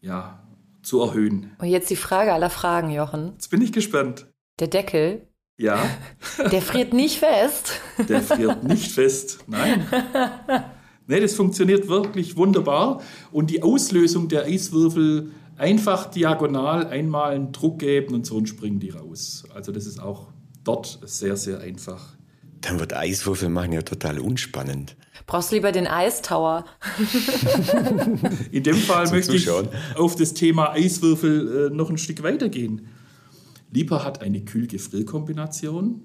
ja, 0.00 0.42
zu 0.82 1.00
erhöhen. 1.00 1.52
Und 1.58 1.68
jetzt 1.68 1.90
die 1.90 1.96
Frage 1.96 2.32
aller 2.32 2.50
Fragen, 2.50 2.90
Jochen. 2.90 3.32
Jetzt 3.34 3.50
bin 3.50 3.62
ich 3.62 3.72
gespannt. 3.72 4.26
Der 4.60 4.68
Deckel. 4.68 5.26
Ja. 5.56 5.84
Der 6.50 6.62
friert 6.62 6.92
nicht 6.92 7.18
fest. 7.18 7.80
Der 8.08 8.20
friert 8.20 8.64
nicht 8.64 8.92
fest. 8.92 9.44
Nein. 9.46 9.86
Nee, 11.06 11.20
das 11.20 11.34
funktioniert 11.34 11.88
wirklich 11.88 12.36
wunderbar. 12.36 13.02
Und 13.30 13.50
die 13.50 13.62
Auslösung 13.62 14.28
der 14.28 14.44
Eiswürfel 14.44 15.32
einfach 15.56 16.10
diagonal 16.10 16.86
einmal 16.86 17.32
einen 17.34 17.52
Druck 17.52 17.80
geben 17.80 18.14
und 18.14 18.26
so 18.26 18.44
springen 18.46 18.80
die 18.80 18.90
raus. 18.90 19.44
Also 19.54 19.72
das 19.72 19.86
ist 19.86 20.00
auch 20.00 20.28
dort 20.64 21.00
sehr, 21.04 21.36
sehr 21.36 21.60
einfach. 21.60 22.16
Dann 22.60 22.78
wird 22.78 22.94
Eiswürfel 22.94 23.48
machen 23.48 23.72
ja 23.72 23.82
total 23.82 24.20
unspannend. 24.20 24.96
Brauchst 25.26 25.50
du 25.50 25.56
lieber 25.56 25.72
den 25.72 25.86
Eistower? 25.86 26.64
In 28.52 28.62
dem 28.62 28.76
Fall 28.76 29.08
möchte 29.10 29.34
ich 29.34 29.48
auf 29.50 30.16
das 30.16 30.34
Thema 30.34 30.70
Eiswürfel 30.72 31.70
äh, 31.70 31.74
noch 31.74 31.90
ein 31.90 31.98
Stück 31.98 32.22
weitergehen. 32.22 32.88
Lieber 33.70 34.04
hat 34.04 34.22
eine 34.22 34.44
Kühl-Gefrier-Kombination, 34.44 36.02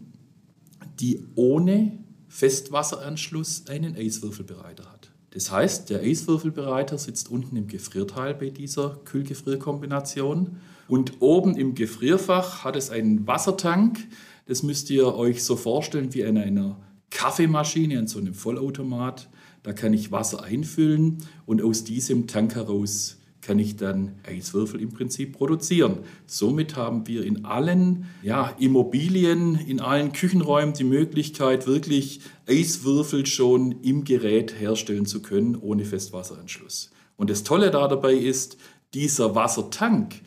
die 0.99 1.25
ohne 1.35 1.99
Festwasseranschluss 2.27 3.65
einen 3.67 3.95
Eiswürfelbereiter 3.95 4.85
hat. 4.91 5.11
Das 5.31 5.51
heißt, 5.51 5.89
der 5.89 6.01
Eiswürfelbereiter 6.01 6.97
sitzt 6.97 7.29
unten 7.29 7.55
im 7.55 7.67
Gefrierteil 7.67 8.33
bei 8.33 8.49
dieser 8.49 8.99
Kühl-Gefrier-Kombination 9.05 10.57
und 10.87 11.21
oben 11.21 11.55
im 11.57 11.75
Gefrierfach 11.75 12.63
hat 12.63 12.75
es 12.75 12.89
einen 12.89 13.27
Wassertank. 13.27 13.99
Das 14.45 14.63
müsst 14.63 14.89
ihr 14.89 15.13
euch 15.15 15.43
so 15.43 15.55
vorstellen 15.55 16.13
wie 16.13 16.21
in 16.21 16.37
einer 16.37 16.79
Kaffeemaschine, 17.09 17.99
an 17.99 18.07
so 18.07 18.19
einem 18.19 18.33
Vollautomat. 18.33 19.29
Da 19.63 19.73
kann 19.73 19.93
ich 19.93 20.11
Wasser 20.11 20.43
einfüllen 20.43 21.17
und 21.45 21.61
aus 21.61 21.83
diesem 21.83 22.27
Tank 22.27 22.55
heraus 22.55 23.17
kann 23.41 23.59
ich 23.59 23.75
dann 23.75 24.15
Eiswürfel 24.27 24.81
im 24.81 24.89
Prinzip 24.89 25.33
produzieren. 25.33 25.99
Somit 26.25 26.75
haben 26.75 27.07
wir 27.07 27.23
in 27.23 27.45
allen 27.45 28.07
ja, 28.21 28.53
Immobilien, 28.59 29.55
in 29.55 29.79
allen 29.79 30.11
Küchenräumen 30.11 30.73
die 30.73 30.83
Möglichkeit, 30.83 31.67
wirklich 31.67 32.21
Eiswürfel 32.47 33.25
schon 33.25 33.83
im 33.83 34.03
Gerät 34.03 34.59
herstellen 34.59 35.05
zu 35.05 35.21
können, 35.21 35.55
ohne 35.55 35.85
Festwasseranschluss. 35.85 36.91
Und 37.15 37.29
das 37.29 37.43
Tolle 37.43 37.71
da 37.71 37.87
dabei 37.87 38.13
ist, 38.13 38.57
dieser 38.93 39.35
Wassertank 39.35 40.21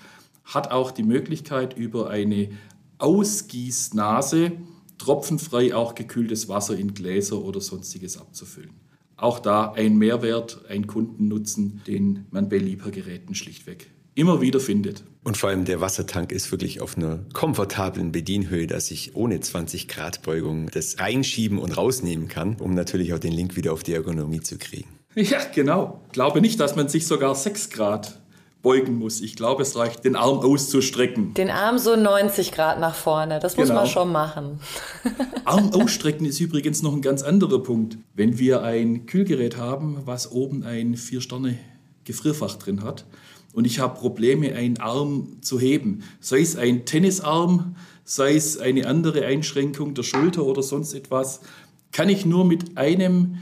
hat 0.45 0.71
auch 0.71 0.91
die 0.91 1.03
Möglichkeit, 1.03 1.77
über 1.77 2.11
eine 2.11 2.51
Ausgießnase 2.99 4.53
tropfenfrei 4.99 5.75
auch 5.75 5.95
gekühltes 5.95 6.49
Wasser 6.49 6.77
in 6.77 6.95
Gläser 6.95 7.43
oder 7.43 7.61
sonstiges 7.61 8.19
abzufüllen 8.19 8.90
auch 9.21 9.39
da 9.39 9.73
ein 9.73 9.97
Mehrwert, 9.97 10.63
ein 10.69 10.87
Kundennutzen, 10.87 11.83
den 11.87 12.27
man 12.31 12.49
bei 12.49 12.59
Liefergeräten 12.59 13.35
schlichtweg 13.35 13.91
immer 14.15 14.41
wieder 14.41 14.61
findet. 14.61 15.05
Und 15.23 15.37
vor 15.37 15.51
allem 15.51 15.65
der 15.65 15.81
Wassertank 15.81 16.33
ist 16.33 16.51
wirklich 16.51 16.81
auf 16.81 16.97
einer 16.97 17.21
komfortablen 17.33 18.11
Bedienhöhe, 18.11 18.67
dass 18.67 18.91
ich 18.91 19.15
ohne 19.15 19.41
20 19.41 19.87
Grad 19.89 20.23
Beugung 20.23 20.71
das 20.73 20.99
reinschieben 20.99 21.59
und 21.59 21.77
rausnehmen 21.77 22.29
kann, 22.29 22.57
um 22.57 22.75
natürlich 22.75 23.13
auch 23.13 23.19
den 23.19 23.33
Link 23.33 23.57
wieder 23.57 23.73
auf 23.73 23.83
die 23.83 23.93
Ergonomie 23.93 24.41
zu 24.41 24.59
kriegen. 24.59 24.89
Ja, 25.15 25.39
genau. 25.55 26.03
Ich 26.07 26.13
glaube 26.13 26.41
nicht, 26.41 26.61
dass 26.61 26.77
man 26.77 26.89
sich 26.89 27.07
sogar 27.07 27.35
6 27.35 27.71
Grad 27.71 28.21
beugen 28.63 28.99
muss. 28.99 29.21
Ich 29.21 29.37
glaube, 29.37 29.63
es 29.63 29.77
reicht, 29.77 30.05
den 30.05 30.17
Arm 30.17 30.39
auszustrecken. 30.41 31.35
Den 31.35 31.51
Arm 31.51 31.79
so 31.79 31.97
90 31.97 32.53
Grad 32.53 32.79
nach 32.79 32.95
vorne, 32.95 33.41
das 33.41 33.57
muss 33.57 33.69
genau. 33.69 33.81
man 33.81 33.89
schon 33.89 34.13
machen. 34.13 34.61
Arm 35.45 35.71
ausstrecken 35.73 36.27
ist 36.27 36.41
übrigens 36.41 36.83
noch 36.83 36.93
ein 36.93 37.01
ganz 37.01 37.23
anderer 37.23 37.63
Punkt. 37.63 37.99
Wenn 38.15 38.39
wir 38.39 38.63
ein 38.63 39.07
Kühlgerät 39.07 39.57
haben, 39.57 39.99
was 40.05 40.31
oben 40.31 40.63
ein 40.63 40.97
4-Sterne-Gefrierfach 40.97 42.57
drin 42.57 42.85
hat 42.85 43.07
und 43.55 43.67
ich 43.67 43.79
habe 43.79 43.99
Probleme, 43.99 44.55
einen 44.55 44.79
Arm 44.79 45.39
zu 45.41 45.59
heben, 45.59 46.03
sei 46.21 46.41
es 46.41 46.57
ein 46.57 46.85
Tennisarm, 46.85 47.77
sei 48.05 48.35
es 48.35 48.59
eine 48.59 48.87
andere 48.87 49.25
Einschränkung 49.25 49.95
der 49.95 50.03
Schulter 50.03 50.45
oder 50.45 50.63
sonst 50.63 50.93
etwas, 50.95 51.41
kann 51.93 52.09
ich 52.09 52.27
nur 52.27 52.45
mit 52.45 52.77
einem 52.77 53.39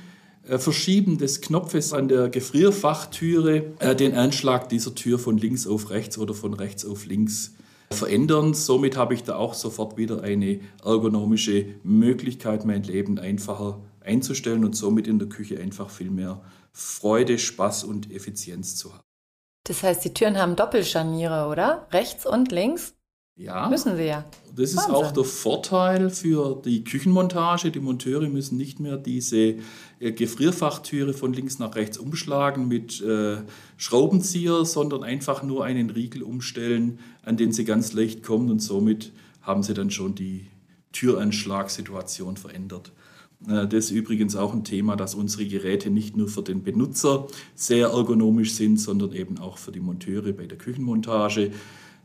Verschieben 0.56 1.18
des 1.18 1.40
Knopfes 1.40 1.92
an 1.92 2.08
der 2.08 2.28
Gefrierfachtüre 2.28 3.72
äh, 3.80 3.94
den 3.94 4.14
Anschlag 4.14 4.68
dieser 4.68 4.94
Tür 4.94 5.18
von 5.18 5.36
links 5.36 5.66
auf 5.66 5.90
rechts 5.90 6.16
oder 6.16 6.32
von 6.32 6.54
rechts 6.54 6.86
auf 6.86 7.04
links 7.04 7.52
verändern. 7.90 8.54
Somit 8.54 8.96
habe 8.96 9.14
ich 9.14 9.24
da 9.24 9.36
auch 9.36 9.54
sofort 9.54 9.96
wieder 9.96 10.22
eine 10.22 10.60
ergonomische 10.84 11.66
Möglichkeit, 11.82 12.64
mein 12.64 12.82
Leben 12.82 13.18
einfacher 13.18 13.80
einzustellen 14.00 14.64
und 14.64 14.74
somit 14.74 15.06
in 15.06 15.18
der 15.18 15.28
Küche 15.28 15.58
einfach 15.60 15.90
viel 15.90 16.10
mehr 16.10 16.40
Freude, 16.72 17.38
Spaß 17.38 17.84
und 17.84 18.10
Effizienz 18.12 18.76
zu 18.76 18.92
haben. 18.92 19.02
Das 19.64 19.82
heißt, 19.82 20.04
die 20.04 20.14
Türen 20.14 20.38
haben 20.38 20.56
Doppelscharniere, 20.56 21.48
oder? 21.48 21.86
Rechts 21.92 22.24
und 22.24 22.52
links? 22.52 22.94
Ja. 23.38 23.68
Müssen 23.68 23.96
sie 23.96 24.06
ja. 24.06 24.24
Das 24.54 24.70
ist 24.70 24.76
Wahnsinn. 24.78 24.94
auch 24.94 25.12
der 25.12 25.24
Vorteil 25.24 26.10
für 26.10 26.60
die 26.64 26.82
Küchenmontage. 26.82 27.70
Die 27.70 27.78
Monteure 27.78 28.28
müssen 28.28 28.56
nicht 28.56 28.80
mehr 28.80 28.96
diese 28.96 29.54
äh, 30.00 30.12
Gefrierfachtüre 30.12 31.14
von 31.14 31.32
links 31.32 31.60
nach 31.60 31.76
rechts 31.76 31.98
umschlagen 31.98 32.66
mit 32.66 33.00
äh, 33.00 33.36
Schraubenzieher, 33.76 34.64
sondern 34.64 35.04
einfach 35.04 35.44
nur 35.44 35.64
einen 35.64 35.90
Riegel 35.90 36.24
umstellen, 36.24 36.98
an 37.22 37.36
den 37.36 37.52
sie 37.52 37.64
ganz 37.64 37.92
leicht 37.92 38.24
kommen 38.24 38.50
und 38.50 38.58
somit 38.58 39.12
haben 39.40 39.62
sie 39.62 39.72
dann 39.72 39.92
schon 39.92 40.16
die 40.16 40.48
Türanschlagssituation 40.90 42.36
verändert. 42.36 42.90
Äh, 43.46 43.68
das 43.68 43.84
ist 43.84 43.90
übrigens 43.92 44.34
auch 44.34 44.52
ein 44.52 44.64
Thema, 44.64 44.96
dass 44.96 45.14
unsere 45.14 45.46
Geräte 45.46 45.90
nicht 45.90 46.16
nur 46.16 46.26
für 46.26 46.42
den 46.42 46.64
Benutzer 46.64 47.28
sehr 47.54 47.90
ergonomisch 47.90 48.54
sind, 48.54 48.78
sondern 48.78 49.12
eben 49.12 49.38
auch 49.38 49.58
für 49.58 49.70
die 49.70 49.78
Monteure 49.78 50.32
bei 50.32 50.46
der 50.46 50.58
Küchenmontage. 50.58 51.52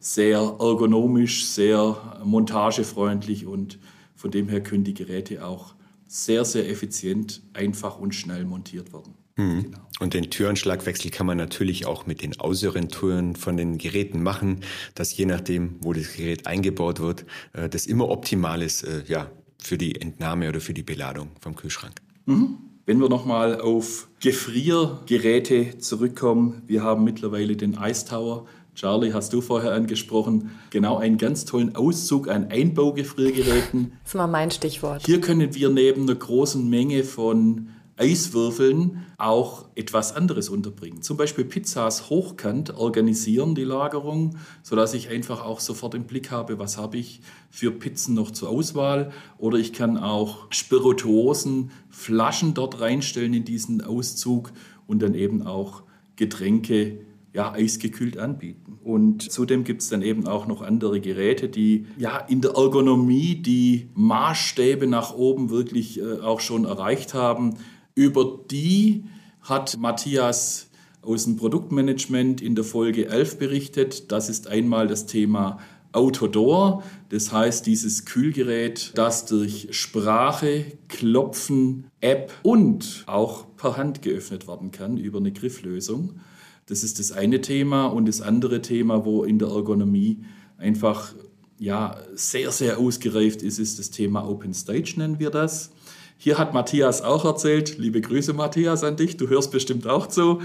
Sehr 0.04 0.58
ergonomisch, 0.60 1.46
sehr 1.46 2.20
montagefreundlich 2.26 3.46
und 3.46 3.80
von 4.16 4.32
dem 4.32 4.50
her 4.50 4.62
können 4.62 4.84
die 4.84 4.94
Geräte 4.94 5.46
auch 5.46 5.76
sehr, 6.08 6.44
sehr 6.46 6.70
effizient, 6.70 7.42
einfach 7.54 7.98
und 7.98 8.14
schnell 8.14 8.44
montiert 8.46 8.94
werden. 8.94 9.14
Mhm. 9.38 9.64
Genau. 9.64 9.80
Und 10.00 10.14
den 10.14 10.30
Türenschlagwechsel 10.30 11.10
kann 11.10 11.26
man 11.26 11.38
natürlich 11.38 11.86
auch 11.86 12.06
mit 12.06 12.22
den 12.22 12.40
äußeren 12.40 12.90
Türen 12.90 13.36
von 13.36 13.56
den 13.56 13.78
Geräten 13.78 14.22
machen, 14.22 14.60
dass 14.94 15.16
je 15.16 15.26
nachdem, 15.26 15.78
wo 15.80 15.94
das 15.94 16.14
Gerät 16.14 16.46
eingebaut 16.48 17.00
wird, 17.00 17.26
äh, 17.54 17.70
das 17.70 17.86
immer 17.86 18.10
optimal 18.10 18.62
ist 18.62 18.84
äh, 18.84 19.04
ja, 19.08 19.32
für 19.58 19.78
die 19.78 20.00
Entnahme 20.00 20.50
oder 20.50 20.60
für 20.60 20.74
die 20.74 20.84
Beladung 20.84 21.30
vom 21.40 21.56
Kühlschrank. 21.56 21.96
Mhm. 22.26 22.58
Wenn 22.86 23.00
wir 23.00 23.08
nochmal 23.08 23.62
auf 23.62 24.10
Gefriergeräte 24.20 25.78
zurückkommen, 25.78 26.62
wir 26.68 26.84
haben 26.84 27.06
mittlerweile 27.06 27.56
den 27.56 27.78
Ice 27.82 28.06
Tower. 28.06 28.46
Charlie, 28.76 29.14
hast 29.14 29.34
du 29.34 29.42
vorher 29.42 29.74
angesprochen, 29.74 30.52
genau 30.72 30.98
einen 30.98 31.18
ganz 31.18 31.46
tollen 31.46 31.76
Auszug 31.76 32.28
an 32.28 32.48
Einbaugefriergeräten. 32.50 33.94
Das 34.04 34.14
ist 34.14 34.16
mal 34.16 34.28
mein 34.28 34.50
Stichwort. 34.50 35.06
Hier 35.06 35.22
können 35.22 35.54
wir 35.54 35.70
neben 35.70 36.04
einer 36.04 36.16
großen 36.16 36.68
Menge 36.68 37.04
von 37.04 37.70
Eiswürfeln 37.96 39.06
auch 39.18 39.66
etwas 39.76 40.16
anderes 40.16 40.50
unterbringen. 40.50 41.04
Zum 41.04 41.16
Beispiel 41.16 41.46
Pizzas 41.46 42.10
hochkant 42.10 42.76
organisieren 42.76 43.54
die 43.54 43.64
Lagerung, 43.64 44.38
sodass 44.64 44.96
ich 44.96 45.10
einfach 45.10 45.46
auch 45.46 45.60
sofort 45.60 45.94
im 45.94 46.06
Blick 46.06 46.32
habe, 46.32 46.58
was 46.58 46.78
habe 46.78 46.98
ich 46.98 47.22
für 47.52 47.72
Pizzen 47.72 48.16
noch 48.16 48.32
zur 48.32 48.50
Auswahl. 48.50 49.12
Oder 49.38 49.60
ich 49.60 49.74
kann 49.74 49.98
auch 49.98 50.48
Spirituosen, 50.50 51.70
Flaschen 51.90 52.56
dort 52.56 52.82
reinstellen 52.82 53.36
in 53.36 53.46
diesen 53.46 53.84
Auszug 53.84 54.52
und 54.88 55.04
dann 55.04 55.14
eben 55.14 55.44
auch 55.44 55.84
Getränke 56.16 57.06
ja, 57.34 57.52
eisgekühlt 57.52 58.18
anbieten. 58.18 58.78
Und 58.84 59.32
zudem 59.32 59.64
gibt 59.64 59.82
es 59.82 59.90
dann 59.90 60.02
eben 60.02 60.28
auch 60.28 60.46
noch 60.46 60.62
andere 60.62 61.02
Geräte, 61.02 61.50
die 61.50 61.88
ja 61.98 62.18
in 62.18 62.42
der 62.42 62.52
Ergonomie 62.52 63.36
die 63.36 63.90
Maßstäbe 63.96 64.88
nach 64.88 65.14
oben 65.16 65.50
wirklich 65.50 66.00
äh, 66.00 66.20
auch 66.20 66.40
schon 66.40 66.66
erreicht 66.66 67.14
haben. 67.14 67.56
Über 67.96 68.40
die 68.52 69.06
hat 69.42 69.78
Matthias 69.78 70.70
aus 71.02 71.26
dem 71.26 71.36
Produktmanagement 71.36 72.42
in 72.42 72.56
der 72.56 72.64
Folge 72.64 73.08
11 73.08 73.40
berichtet. 73.40 74.12
Das 74.12 74.30
ist 74.30 74.48
einmal 74.48 74.88
das 74.88 75.06
Thema 75.08 75.60
Autodoor, 75.92 76.84
das 77.10 77.32
heißt 77.32 77.68
dieses 77.68 78.06
Kühlgerät, 78.06 78.94
das 78.96 79.28
durch 79.28 79.68
Sprache, 79.72 80.66
Klopfen, 80.88 81.86
App 82.02 82.32
und 82.42 83.04
auch 83.06 83.46
per 83.58 83.78
Hand 83.78 84.02
geöffnet 84.02 84.48
werden 84.48 84.72
kann 84.72 84.98
über 84.98 85.20
eine 85.20 85.32
Grifflösung. 85.32 86.20
Das 86.66 86.84
ist 86.84 87.00
das 87.00 87.12
eine 87.12 87.42
Thema 87.42 87.86
und 87.86 88.08
das 88.08 88.22
andere 88.22 88.62
Thema, 88.62 89.06
wo 89.06 89.24
in 89.24 89.40
der 89.40 89.50
Ergonomie 89.50 90.24
einfach 90.58 91.14
ja, 91.60 91.98
sehr, 92.14 92.52
sehr 92.52 92.80
ausgereift 92.80 93.42
ist, 93.42 93.60
ist 93.60 93.80
das 93.80 93.90
Thema 93.90 94.28
Open 94.28 94.54
Stage, 94.54 94.96
nennen 94.98 95.20
wir 95.20 95.30
das. 95.30 95.72
Hier 96.18 96.38
hat 96.38 96.54
Matthias 96.54 97.02
auch 97.02 97.26
erzählt, 97.26 97.78
liebe 97.78 98.00
Grüße 98.00 98.34
Matthias 98.34 98.84
an 98.84 98.96
dich, 98.96 99.18
du 99.18 99.28
hörst 99.28 99.52
bestimmt 99.52 99.88
auch 99.88 100.08
zu, 100.08 100.42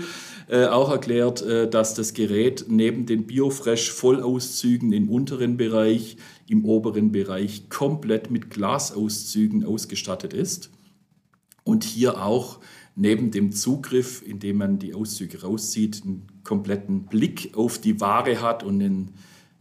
äh, 0.48 0.66
auch 0.66 0.90
erklärt, 0.90 1.42
äh, 1.42 1.70
dass 1.70 1.94
das 1.94 2.14
Gerät 2.14 2.64
neben 2.68 3.06
den 3.06 3.26
Biofresh 3.26 3.92
Vollauszügen 3.92 4.92
im 4.92 5.08
unteren 5.08 5.56
Bereich, 5.56 6.16
im 6.48 6.64
oberen 6.64 7.12
Bereich 7.12 7.68
komplett 7.68 8.30
mit 8.30 8.50
Glasauszügen 8.50 9.64
ausgestattet 9.64 10.32
ist. 10.32 10.70
Und 11.62 11.84
hier 11.84 12.24
auch 12.24 12.58
neben 12.98 13.30
dem 13.30 13.52
Zugriff, 13.52 14.22
indem 14.26 14.58
man 14.58 14.78
die 14.78 14.92
Auszüge 14.92 15.42
rauszieht, 15.42 16.02
einen 16.04 16.26
kompletten 16.42 17.04
Blick 17.04 17.52
auf 17.56 17.78
die 17.78 18.00
Ware 18.00 18.42
hat 18.42 18.64
und 18.64 18.82
einen 18.82 19.14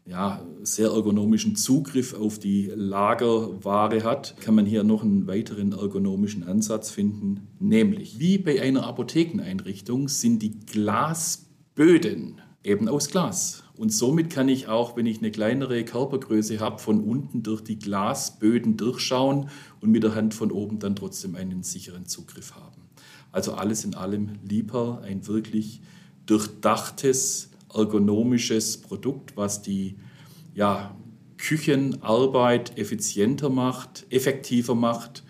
ja, 0.05 0.43
sehr 0.63 0.89
ergonomischen 0.89 1.55
Zugriff 1.55 2.13
auf 2.13 2.39
die 2.39 2.71
Lagerware 2.73 4.03
hat, 4.03 4.35
kann 4.41 4.55
man 4.55 4.65
hier 4.65 4.83
noch 4.83 5.03
einen 5.03 5.27
weiteren 5.27 5.73
ergonomischen 5.73 6.43
Ansatz 6.43 6.89
finden. 6.89 7.47
Nämlich, 7.59 8.19
wie 8.19 8.37
bei 8.39 8.61
einer 8.61 8.87
Apothekeneinrichtung 8.87 10.07
sind 10.07 10.41
die 10.41 10.59
Glasböden 10.65 12.41
eben 12.63 12.87
aus 12.89 13.09
Glas. 13.09 13.63
Und 13.75 13.93
somit 13.93 14.31
kann 14.31 14.49
ich 14.49 14.67
auch, 14.67 14.97
wenn 14.97 15.05
ich 15.05 15.19
eine 15.19 15.29
kleinere 15.29 15.85
Körpergröße 15.85 16.59
habe, 16.59 16.79
von 16.79 17.03
unten 17.03 17.43
durch 17.43 17.61
die 17.61 17.77
Glasböden 17.77 18.77
durchschauen 18.77 19.49
und 19.79 19.91
mit 19.91 20.01
der 20.01 20.15
Hand 20.15 20.33
von 20.33 20.51
oben 20.51 20.79
dann 20.79 20.95
trotzdem 20.95 21.35
einen 21.35 21.61
sicheren 21.61 22.07
Zugriff 22.07 22.55
haben. 22.55 22.86
Also 23.31 23.53
alles 23.53 23.85
in 23.85 23.95
allem 23.95 24.39
lieber 24.47 25.01
ein 25.03 25.27
wirklich 25.27 25.81
durchdachtes, 26.25 27.49
ergonomisches 27.73 28.77
Produkt, 28.81 29.35
was 29.35 29.61
die 29.61 29.97
ja, 30.53 30.95
Küchenarbeit 31.37 32.77
effizienter 32.77 33.49
macht, 33.49 34.05
effektiver 34.09 34.75
macht 34.75 35.23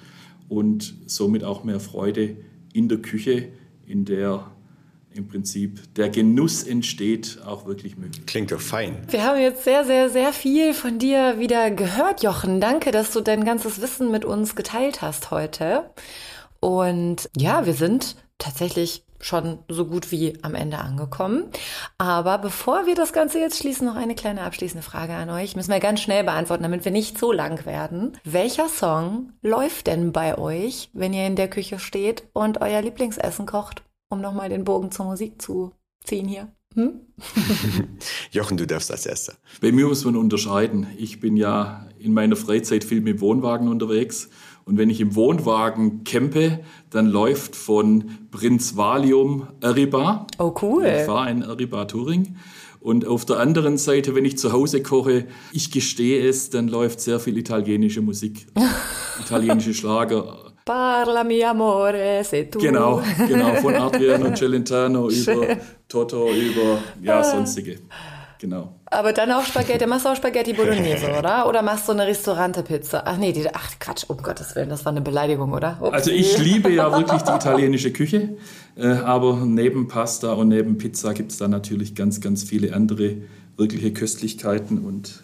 und 0.47 0.95
somit 1.05 1.43
auch 1.43 1.63
mehr 1.63 1.79
Freude 1.79 2.37
in 2.73 2.87
der 2.87 2.99
Küche, 2.99 3.49
in 3.85 4.05
der 4.05 4.51
im 5.17 5.27
Prinzip 5.27 5.93
der 5.95 6.09
Genuss 6.09 6.63
entsteht, 6.63 7.39
auch 7.45 7.65
wirklich 7.65 7.97
möglich. 7.97 8.25
Klingt 8.27 8.51
doch 8.51 8.61
fein. 8.61 8.97
Wir 9.09 9.23
haben 9.23 9.39
jetzt 9.39 9.63
sehr, 9.63 9.83
sehr, 9.83 10.09
sehr 10.09 10.31
viel 10.31 10.73
von 10.73 10.99
dir 10.99 11.39
wieder 11.39 11.71
gehört, 11.71 12.21
Jochen. 12.23 12.61
Danke, 12.61 12.91
dass 12.91 13.11
du 13.11 13.21
dein 13.21 13.43
ganzes 13.43 13.81
Wissen 13.81 14.11
mit 14.11 14.25
uns 14.25 14.55
geteilt 14.55 15.01
hast 15.01 15.31
heute. 15.31 15.89
Und 16.67 17.29
ja, 17.37 17.65
wir 17.65 17.73
sind 17.73 18.17
tatsächlich 18.39 19.05
schon 19.21 19.59
so 19.69 19.85
gut 19.85 20.11
wie 20.11 20.37
am 20.41 20.53
Ende 20.53 20.79
angekommen. 20.79 21.45
Aber 21.97 22.39
bevor 22.39 22.85
wir 22.85 22.93
das 22.93 23.13
Ganze 23.13 23.39
jetzt 23.39 23.59
schließen, 23.59 23.87
noch 23.87 23.95
eine 23.95 24.15
kleine 24.15 24.41
abschließende 24.41 24.83
Frage 24.83 25.13
an 25.13 25.29
euch. 25.29 25.55
Müssen 25.55 25.71
wir 25.71 25.79
ganz 25.79 26.01
schnell 26.01 26.25
beantworten, 26.25 26.63
damit 26.63 26.83
wir 26.83 26.91
nicht 26.91 27.17
so 27.17 27.31
lang 27.31 27.65
werden. 27.65 28.17
Welcher 28.25 28.67
Song 28.67 29.31
läuft 29.41 29.87
denn 29.87 30.11
bei 30.11 30.37
euch, 30.37 30.89
wenn 30.91 31.13
ihr 31.13 31.25
in 31.25 31.37
der 31.37 31.49
Küche 31.49 31.79
steht 31.79 32.25
und 32.33 32.59
euer 32.59 32.81
Lieblingsessen 32.81 33.45
kocht? 33.45 33.83
Um 34.09 34.19
nochmal 34.19 34.49
den 34.49 34.65
Bogen 34.65 34.91
zur 34.91 35.05
Musik 35.05 35.41
zu 35.41 35.71
ziehen 36.03 36.27
hier. 36.27 36.49
Hm? 36.75 36.99
Jochen, 38.31 38.57
du 38.57 38.67
darfst 38.67 38.91
als 38.91 39.05
Erster. 39.05 39.35
Bei 39.61 39.71
mir 39.71 39.87
muss 39.87 40.03
man 40.03 40.17
unterscheiden. 40.17 40.87
Ich 40.97 41.21
bin 41.21 41.37
ja 41.37 41.87
in 41.97 42.13
meiner 42.13 42.35
Freizeit 42.35 42.83
viel 42.83 42.99
mit 42.99 43.21
Wohnwagen 43.21 43.69
unterwegs 43.69 44.29
und 44.67 44.77
wenn 44.77 44.89
ich 44.89 44.99
im 44.99 45.15
Wohnwagen 45.15 46.03
campe, 46.03 46.59
dann 46.89 47.07
läuft 47.07 47.55
von 47.55 48.11
Prinz 48.31 48.75
Valium 48.75 49.47
Ariba. 49.61 50.27
Oh, 50.39 50.53
cool. 50.61 50.85
Ich 50.85 51.05
fahre 51.05 51.27
ein 51.27 51.41
Ariba 51.41 51.85
Touring. 51.85 52.35
Und 52.81 53.07
auf 53.07 53.23
der 53.23 53.39
anderen 53.39 53.77
Seite, 53.77 54.13
wenn 54.13 54.25
ich 54.25 54.37
zu 54.37 54.51
Hause 54.51 54.83
koche, 54.83 55.25
ich 55.53 55.71
gestehe 55.71 56.27
es, 56.27 56.49
dann 56.49 56.67
läuft 56.67 56.99
sehr 56.99 57.21
viel 57.21 57.37
italienische 57.37 58.01
Musik. 58.01 58.45
italienische 59.21 59.73
Schlager. 59.73 60.53
Parla 60.65 61.23
mi 61.23 61.41
amore, 61.45 62.23
se 62.25 62.49
tu. 62.49 62.59
Genau, 62.59 63.01
genau, 63.25 63.55
von 63.55 63.73
Adriano 63.73 64.31
Celentano 64.35 65.09
über 65.09 65.57
Toto, 65.87 66.29
über 66.29 66.79
ja, 67.01 67.23
sonstige. 67.23 67.79
Genau. 68.39 68.75
Aber 68.85 69.13
dann 69.13 69.31
auch 69.31 69.43
Spaghetti, 69.43 69.85
machst 69.85 70.05
du 70.05 70.09
auch 70.09 70.15
Spaghetti 70.15 70.53
Bolognese, 70.53 71.11
oder? 71.19 71.47
Oder 71.47 71.61
machst 71.61 71.87
du 71.87 71.93
eine 71.93 72.07
Restaurante-Pizza? 72.07 73.03
Ach 73.05 73.17
nee, 73.17 73.33
die, 73.33 73.47
ach 73.53 73.71
Quatsch, 73.79 74.05
um 74.07 74.17
Gottes 74.17 74.55
Willen, 74.55 74.69
das 74.69 74.85
war 74.85 74.91
eine 74.91 75.01
Beleidigung, 75.01 75.53
oder? 75.53 75.77
Ups. 75.81 75.93
Also 75.93 76.11
ich 76.11 76.37
liebe 76.37 76.69
ja 76.69 76.91
wirklich 76.91 77.21
die 77.21 77.31
italienische 77.31 77.91
Küche, 77.91 78.37
äh, 78.75 78.87
aber 78.87 79.37
neben 79.45 79.87
Pasta 79.87 80.33
und 80.33 80.49
neben 80.49 80.77
Pizza 80.77 81.13
gibt 81.13 81.31
es 81.31 81.37
da 81.37 81.47
natürlich 81.47 81.95
ganz, 81.95 82.21
ganz 82.21 82.43
viele 82.43 82.73
andere 82.73 83.17
wirkliche 83.57 83.91
Köstlichkeiten 83.91 84.85
und 84.85 85.23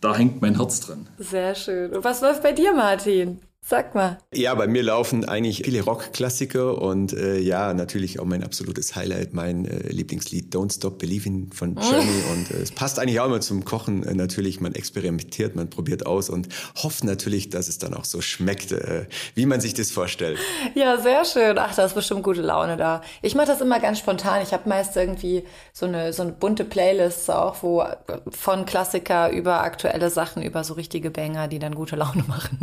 da 0.00 0.16
hängt 0.16 0.40
mein 0.40 0.56
Herz 0.56 0.80
dran. 0.80 1.08
Sehr 1.18 1.54
schön. 1.54 1.92
Und 1.92 2.04
was 2.04 2.20
läuft 2.22 2.42
bei 2.42 2.52
dir, 2.52 2.72
Martin? 2.72 3.40
Sag 3.70 3.94
mal. 3.94 4.18
Ja, 4.34 4.52
bei 4.56 4.66
mir 4.66 4.82
laufen 4.82 5.24
eigentlich 5.24 5.62
viele 5.64 5.82
Rockklassiker 5.82 6.82
und 6.82 7.12
äh, 7.12 7.38
ja, 7.38 7.72
natürlich 7.72 8.18
auch 8.18 8.24
mein 8.24 8.42
absolutes 8.42 8.96
Highlight, 8.96 9.32
mein 9.32 9.64
äh, 9.64 9.86
Lieblingslied 9.90 10.52
Don't 10.52 10.74
Stop 10.74 10.98
Believing 10.98 11.52
von 11.52 11.76
Journey. 11.76 12.24
und 12.32 12.50
äh, 12.50 12.62
es 12.62 12.72
passt 12.72 12.98
eigentlich 12.98 13.20
auch 13.20 13.26
immer 13.26 13.40
zum 13.40 13.64
Kochen. 13.64 14.02
Äh, 14.02 14.14
natürlich, 14.14 14.60
man 14.60 14.74
experimentiert, 14.74 15.54
man 15.54 15.70
probiert 15.70 16.04
aus 16.04 16.30
und 16.30 16.48
hofft 16.82 17.04
natürlich, 17.04 17.48
dass 17.50 17.68
es 17.68 17.78
dann 17.78 17.94
auch 17.94 18.04
so 18.04 18.20
schmeckt, 18.20 18.72
äh, 18.72 19.06
wie 19.36 19.46
man 19.46 19.60
sich 19.60 19.72
das 19.72 19.92
vorstellt. 19.92 20.40
Ja, 20.74 20.98
sehr 20.98 21.24
schön. 21.24 21.56
Ach, 21.56 21.72
da 21.72 21.84
ist 21.84 21.94
bestimmt 21.94 22.24
gute 22.24 22.42
Laune 22.42 22.76
da. 22.76 23.02
Ich 23.22 23.36
mache 23.36 23.46
das 23.46 23.60
immer 23.60 23.78
ganz 23.78 24.00
spontan. 24.00 24.42
Ich 24.42 24.52
habe 24.52 24.68
meist 24.68 24.96
irgendwie 24.96 25.44
so 25.72 25.86
eine, 25.86 26.12
so 26.12 26.22
eine 26.22 26.32
bunte 26.32 26.64
Playlist 26.64 27.30
auch, 27.30 27.62
wo 27.62 27.82
äh, 27.82 27.96
von 28.30 28.66
Klassiker 28.66 29.30
über 29.30 29.60
aktuelle 29.60 30.10
Sachen, 30.10 30.42
über 30.42 30.64
so 30.64 30.74
richtige 30.74 31.12
Banger, 31.12 31.46
die 31.46 31.60
dann 31.60 31.76
gute 31.76 31.94
Laune 31.94 32.24
machen. 32.26 32.58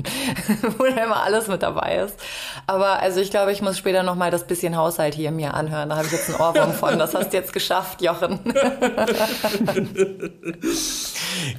Wo 0.98 1.04
immer 1.06 1.24
alles 1.24 1.48
mit 1.48 1.64
dabei 1.64 1.98
ist. 2.06 2.16
Aber 2.66 3.00
also 3.00 3.20
ich 3.20 3.30
glaube, 3.32 3.52
ich 3.52 3.62
muss 3.62 3.78
später 3.78 4.04
noch 4.04 4.16
mal 4.16 4.32
das 4.32 4.46
bisschen 4.46 4.76
Haushalt 4.76 5.14
hier 5.16 5.32
mir 5.32 5.54
anhören. 5.54 5.90
Da 5.90 5.98
habe 5.98 6.08
ich 6.08 6.14
jetzt 6.14 6.30
einen 6.30 6.40
Ohrwurm 6.40 6.74
von. 6.74 6.98
Das 7.00 7.14
hast 7.16 7.32
du 7.34 7.38
jetzt 7.38 7.54
geschafft, 7.54 8.02
Jochen. 8.02 8.40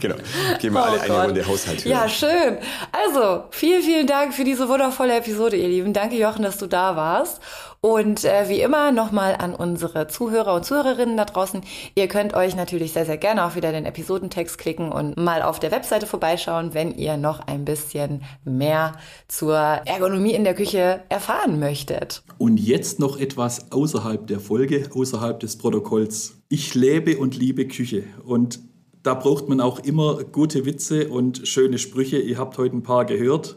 genau. 0.01 0.16
Gehen 0.59 0.72
wir 0.72 0.81
oh 0.81 0.85
alle 0.85 0.98
Gott. 0.98 1.11
eine 1.11 1.24
Runde 1.24 1.46
Haushalt 1.46 1.85
hören. 1.85 1.90
Ja, 1.90 2.09
schön. 2.09 2.59
Also, 2.92 3.44
vielen, 3.51 3.83
vielen 3.83 4.07
Dank 4.07 4.35
für 4.35 4.44
diese 4.44 4.68
wundervolle 4.68 5.16
Episode, 5.16 5.57
ihr 5.57 5.68
Lieben. 5.68 5.92
Danke, 5.92 6.16
Jochen, 6.16 6.42
dass 6.42 6.59
du 6.59 6.66
da 6.66 6.96
warst. 6.96 7.40
Und 7.80 8.24
äh, 8.24 8.48
wie 8.48 8.60
immer 8.60 8.90
nochmal 8.90 9.36
an 9.36 9.54
unsere 9.54 10.08
Zuhörer 10.08 10.54
und 10.54 10.64
Zuhörerinnen 10.64 11.16
da 11.16 11.24
draußen. 11.24 11.60
Ihr 11.94 12.08
könnt 12.08 12.34
euch 12.34 12.56
natürlich 12.56 12.92
sehr, 12.92 13.06
sehr 13.06 13.18
gerne 13.18 13.44
auch 13.44 13.54
wieder 13.54 13.70
den 13.70 13.86
Episodentext 13.86 14.58
klicken 14.58 14.90
und 14.90 15.16
mal 15.16 15.42
auf 15.42 15.60
der 15.60 15.70
Webseite 15.70 16.06
vorbeischauen, 16.06 16.74
wenn 16.74 16.92
ihr 16.92 17.16
noch 17.16 17.40
ein 17.46 17.64
bisschen 17.64 18.22
mehr 18.44 18.94
zur 19.28 19.56
Ergonomie 19.56 20.32
in 20.32 20.42
der 20.42 20.54
Küche 20.54 21.02
erfahren 21.08 21.60
möchtet. 21.60 22.24
Und 22.38 22.58
jetzt 22.58 22.98
noch 22.98 23.18
etwas 23.18 23.70
außerhalb 23.70 24.26
der 24.26 24.40
Folge, 24.40 24.90
außerhalb 24.92 25.38
des 25.38 25.56
Protokolls. 25.56 26.34
Ich 26.48 26.74
lebe 26.74 27.18
und 27.18 27.36
liebe 27.36 27.68
Küche 27.68 28.04
und 28.24 28.60
da 29.04 29.14
braucht 29.14 29.48
man 29.48 29.60
auch 29.60 29.78
immer 29.78 30.24
gute 30.24 30.64
Witze 30.66 31.08
und 31.08 31.46
schöne 31.46 31.78
Sprüche. 31.78 32.18
Ihr 32.18 32.38
habt 32.38 32.58
heute 32.58 32.76
ein 32.76 32.82
paar 32.82 33.04
gehört. 33.04 33.56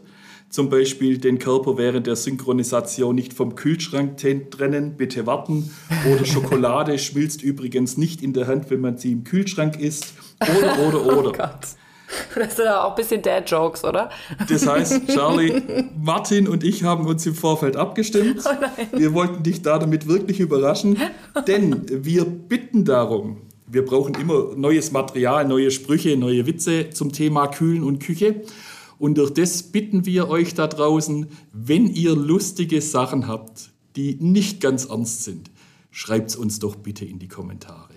Zum 0.52 0.68
Beispiel 0.68 1.16
den 1.16 1.38
Körper 1.38 1.78
während 1.78 2.06
der 2.06 2.14
Synchronisation 2.14 3.14
nicht 3.14 3.32
vom 3.32 3.54
Kühlschrank 3.54 4.18
trennen, 4.18 4.98
bitte 4.98 5.26
warten. 5.26 5.70
Oder 6.06 6.26
Schokolade 6.26 6.98
schmilzt 7.00 7.42
übrigens 7.42 7.96
nicht 7.96 8.22
in 8.22 8.34
der 8.34 8.48
Hand, 8.48 8.68
wenn 8.68 8.82
man 8.82 8.98
sie 8.98 9.12
im 9.12 9.24
Kühlschrank 9.24 9.80
isst. 9.80 10.12
Oder, 10.40 10.78
oder, 10.86 11.06
oder. 11.18 11.28
Oh 11.30 11.32
Gott. 11.32 11.68
Das 12.34 12.56
sind 12.56 12.68
auch 12.68 12.90
ein 12.90 12.94
bisschen 12.96 13.22
Dad-Jokes, 13.22 13.82
oder? 13.82 14.10
Das 14.46 14.66
heißt, 14.66 15.08
Charlie, 15.14 15.62
Martin 15.98 16.46
und 16.46 16.64
ich 16.64 16.84
haben 16.84 17.06
uns 17.06 17.24
im 17.24 17.34
Vorfeld 17.34 17.76
abgestimmt. 17.76 18.44
Oh 18.44 18.98
wir 18.98 19.14
wollten 19.14 19.42
dich 19.42 19.62
da 19.62 19.78
damit 19.78 20.06
wirklich 20.06 20.38
überraschen, 20.38 20.98
denn 21.46 21.86
wir 21.88 22.26
bitten 22.26 22.84
darum, 22.84 23.38
wir 23.66 23.86
brauchen 23.86 24.14
immer 24.16 24.54
neues 24.54 24.92
Material, 24.92 25.48
neue 25.48 25.70
Sprüche, 25.70 26.14
neue 26.18 26.46
Witze 26.46 26.90
zum 26.90 27.10
Thema 27.10 27.46
Kühlen 27.46 27.82
und 27.82 28.00
Küche. 28.00 28.42
Und 29.02 29.18
durch 29.18 29.34
das 29.34 29.64
bitten 29.64 30.06
wir 30.06 30.28
euch 30.28 30.54
da 30.54 30.68
draußen, 30.68 31.26
wenn 31.52 31.88
ihr 31.88 32.14
lustige 32.14 32.80
Sachen 32.80 33.26
habt, 33.26 33.72
die 33.96 34.14
nicht 34.20 34.60
ganz 34.60 34.84
ernst 34.84 35.24
sind, 35.24 35.50
schreibt 35.90 36.30
es 36.30 36.36
uns 36.36 36.60
doch 36.60 36.76
bitte 36.76 37.04
in 37.04 37.18
die 37.18 37.26
Kommentare. 37.26 37.94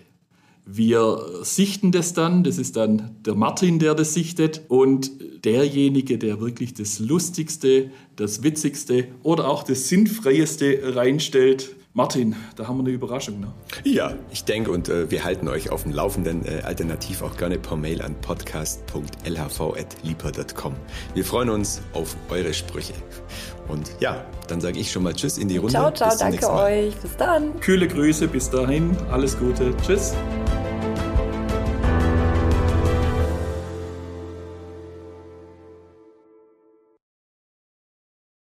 Wir 0.66 1.44
sichten 1.44 1.92
das 1.92 2.14
dann, 2.14 2.44
das 2.44 2.58
ist 2.58 2.76
dann 2.76 3.18
der 3.24 3.36
Martin, 3.36 3.78
der 3.78 3.94
das 3.94 4.16
sichtet 4.16 4.64
und 4.68 5.12
derjenige, 5.46 6.18
der 6.18 6.42
wirklich 6.42 6.74
das 6.74 6.98
Lustigste, 6.98 7.92
das 8.16 8.42
Witzigste 8.42 9.08
oder 9.22 9.48
auch 9.48 9.62
das 9.62 9.88
Sinnfreieste 9.88 10.96
reinstellt, 10.96 11.75
Martin, 11.98 12.36
da 12.58 12.68
haben 12.68 12.76
wir 12.76 12.82
eine 12.82 12.90
Überraschung. 12.90 13.40
Ne? 13.40 13.54
Ja, 13.86 14.16
ich 14.30 14.44
denke 14.44 14.70
und 14.70 14.90
äh, 14.90 15.10
wir 15.10 15.24
halten 15.24 15.48
euch 15.48 15.70
auf 15.70 15.84
dem 15.84 15.94
Laufenden. 15.94 16.46
Äh, 16.46 16.64
alternativ 16.64 17.22
auch 17.22 17.38
gerne 17.38 17.58
per 17.58 17.78
Mail 17.78 18.02
an 18.02 18.16
podcast.lhv.lipa.com. 18.20 20.76
Wir 21.14 21.24
freuen 21.24 21.50
uns 21.50 21.82
auf 21.94 22.18
eure 22.30 22.54
Sprüche. 22.54 22.96
Und 23.70 23.90
ja, 24.02 24.26
dann 24.50 24.60
sage 24.60 24.78
ich 24.78 24.92
schon 24.92 25.04
mal 25.04 25.14
Tschüss 25.14 25.38
in 25.38 25.48
die 25.48 25.56
Runde. 25.56 25.72
Ciao, 25.72 25.90
ciao, 25.94 26.12
danke 26.20 26.52
euch. 26.52 26.94
Bis 26.98 27.16
dann. 27.16 27.58
Kühle 27.62 27.88
Grüße, 27.88 28.28
bis 28.28 28.50
dahin. 28.50 28.98
Alles 29.10 29.40
Gute. 29.40 29.74
Tschüss. 29.78 30.16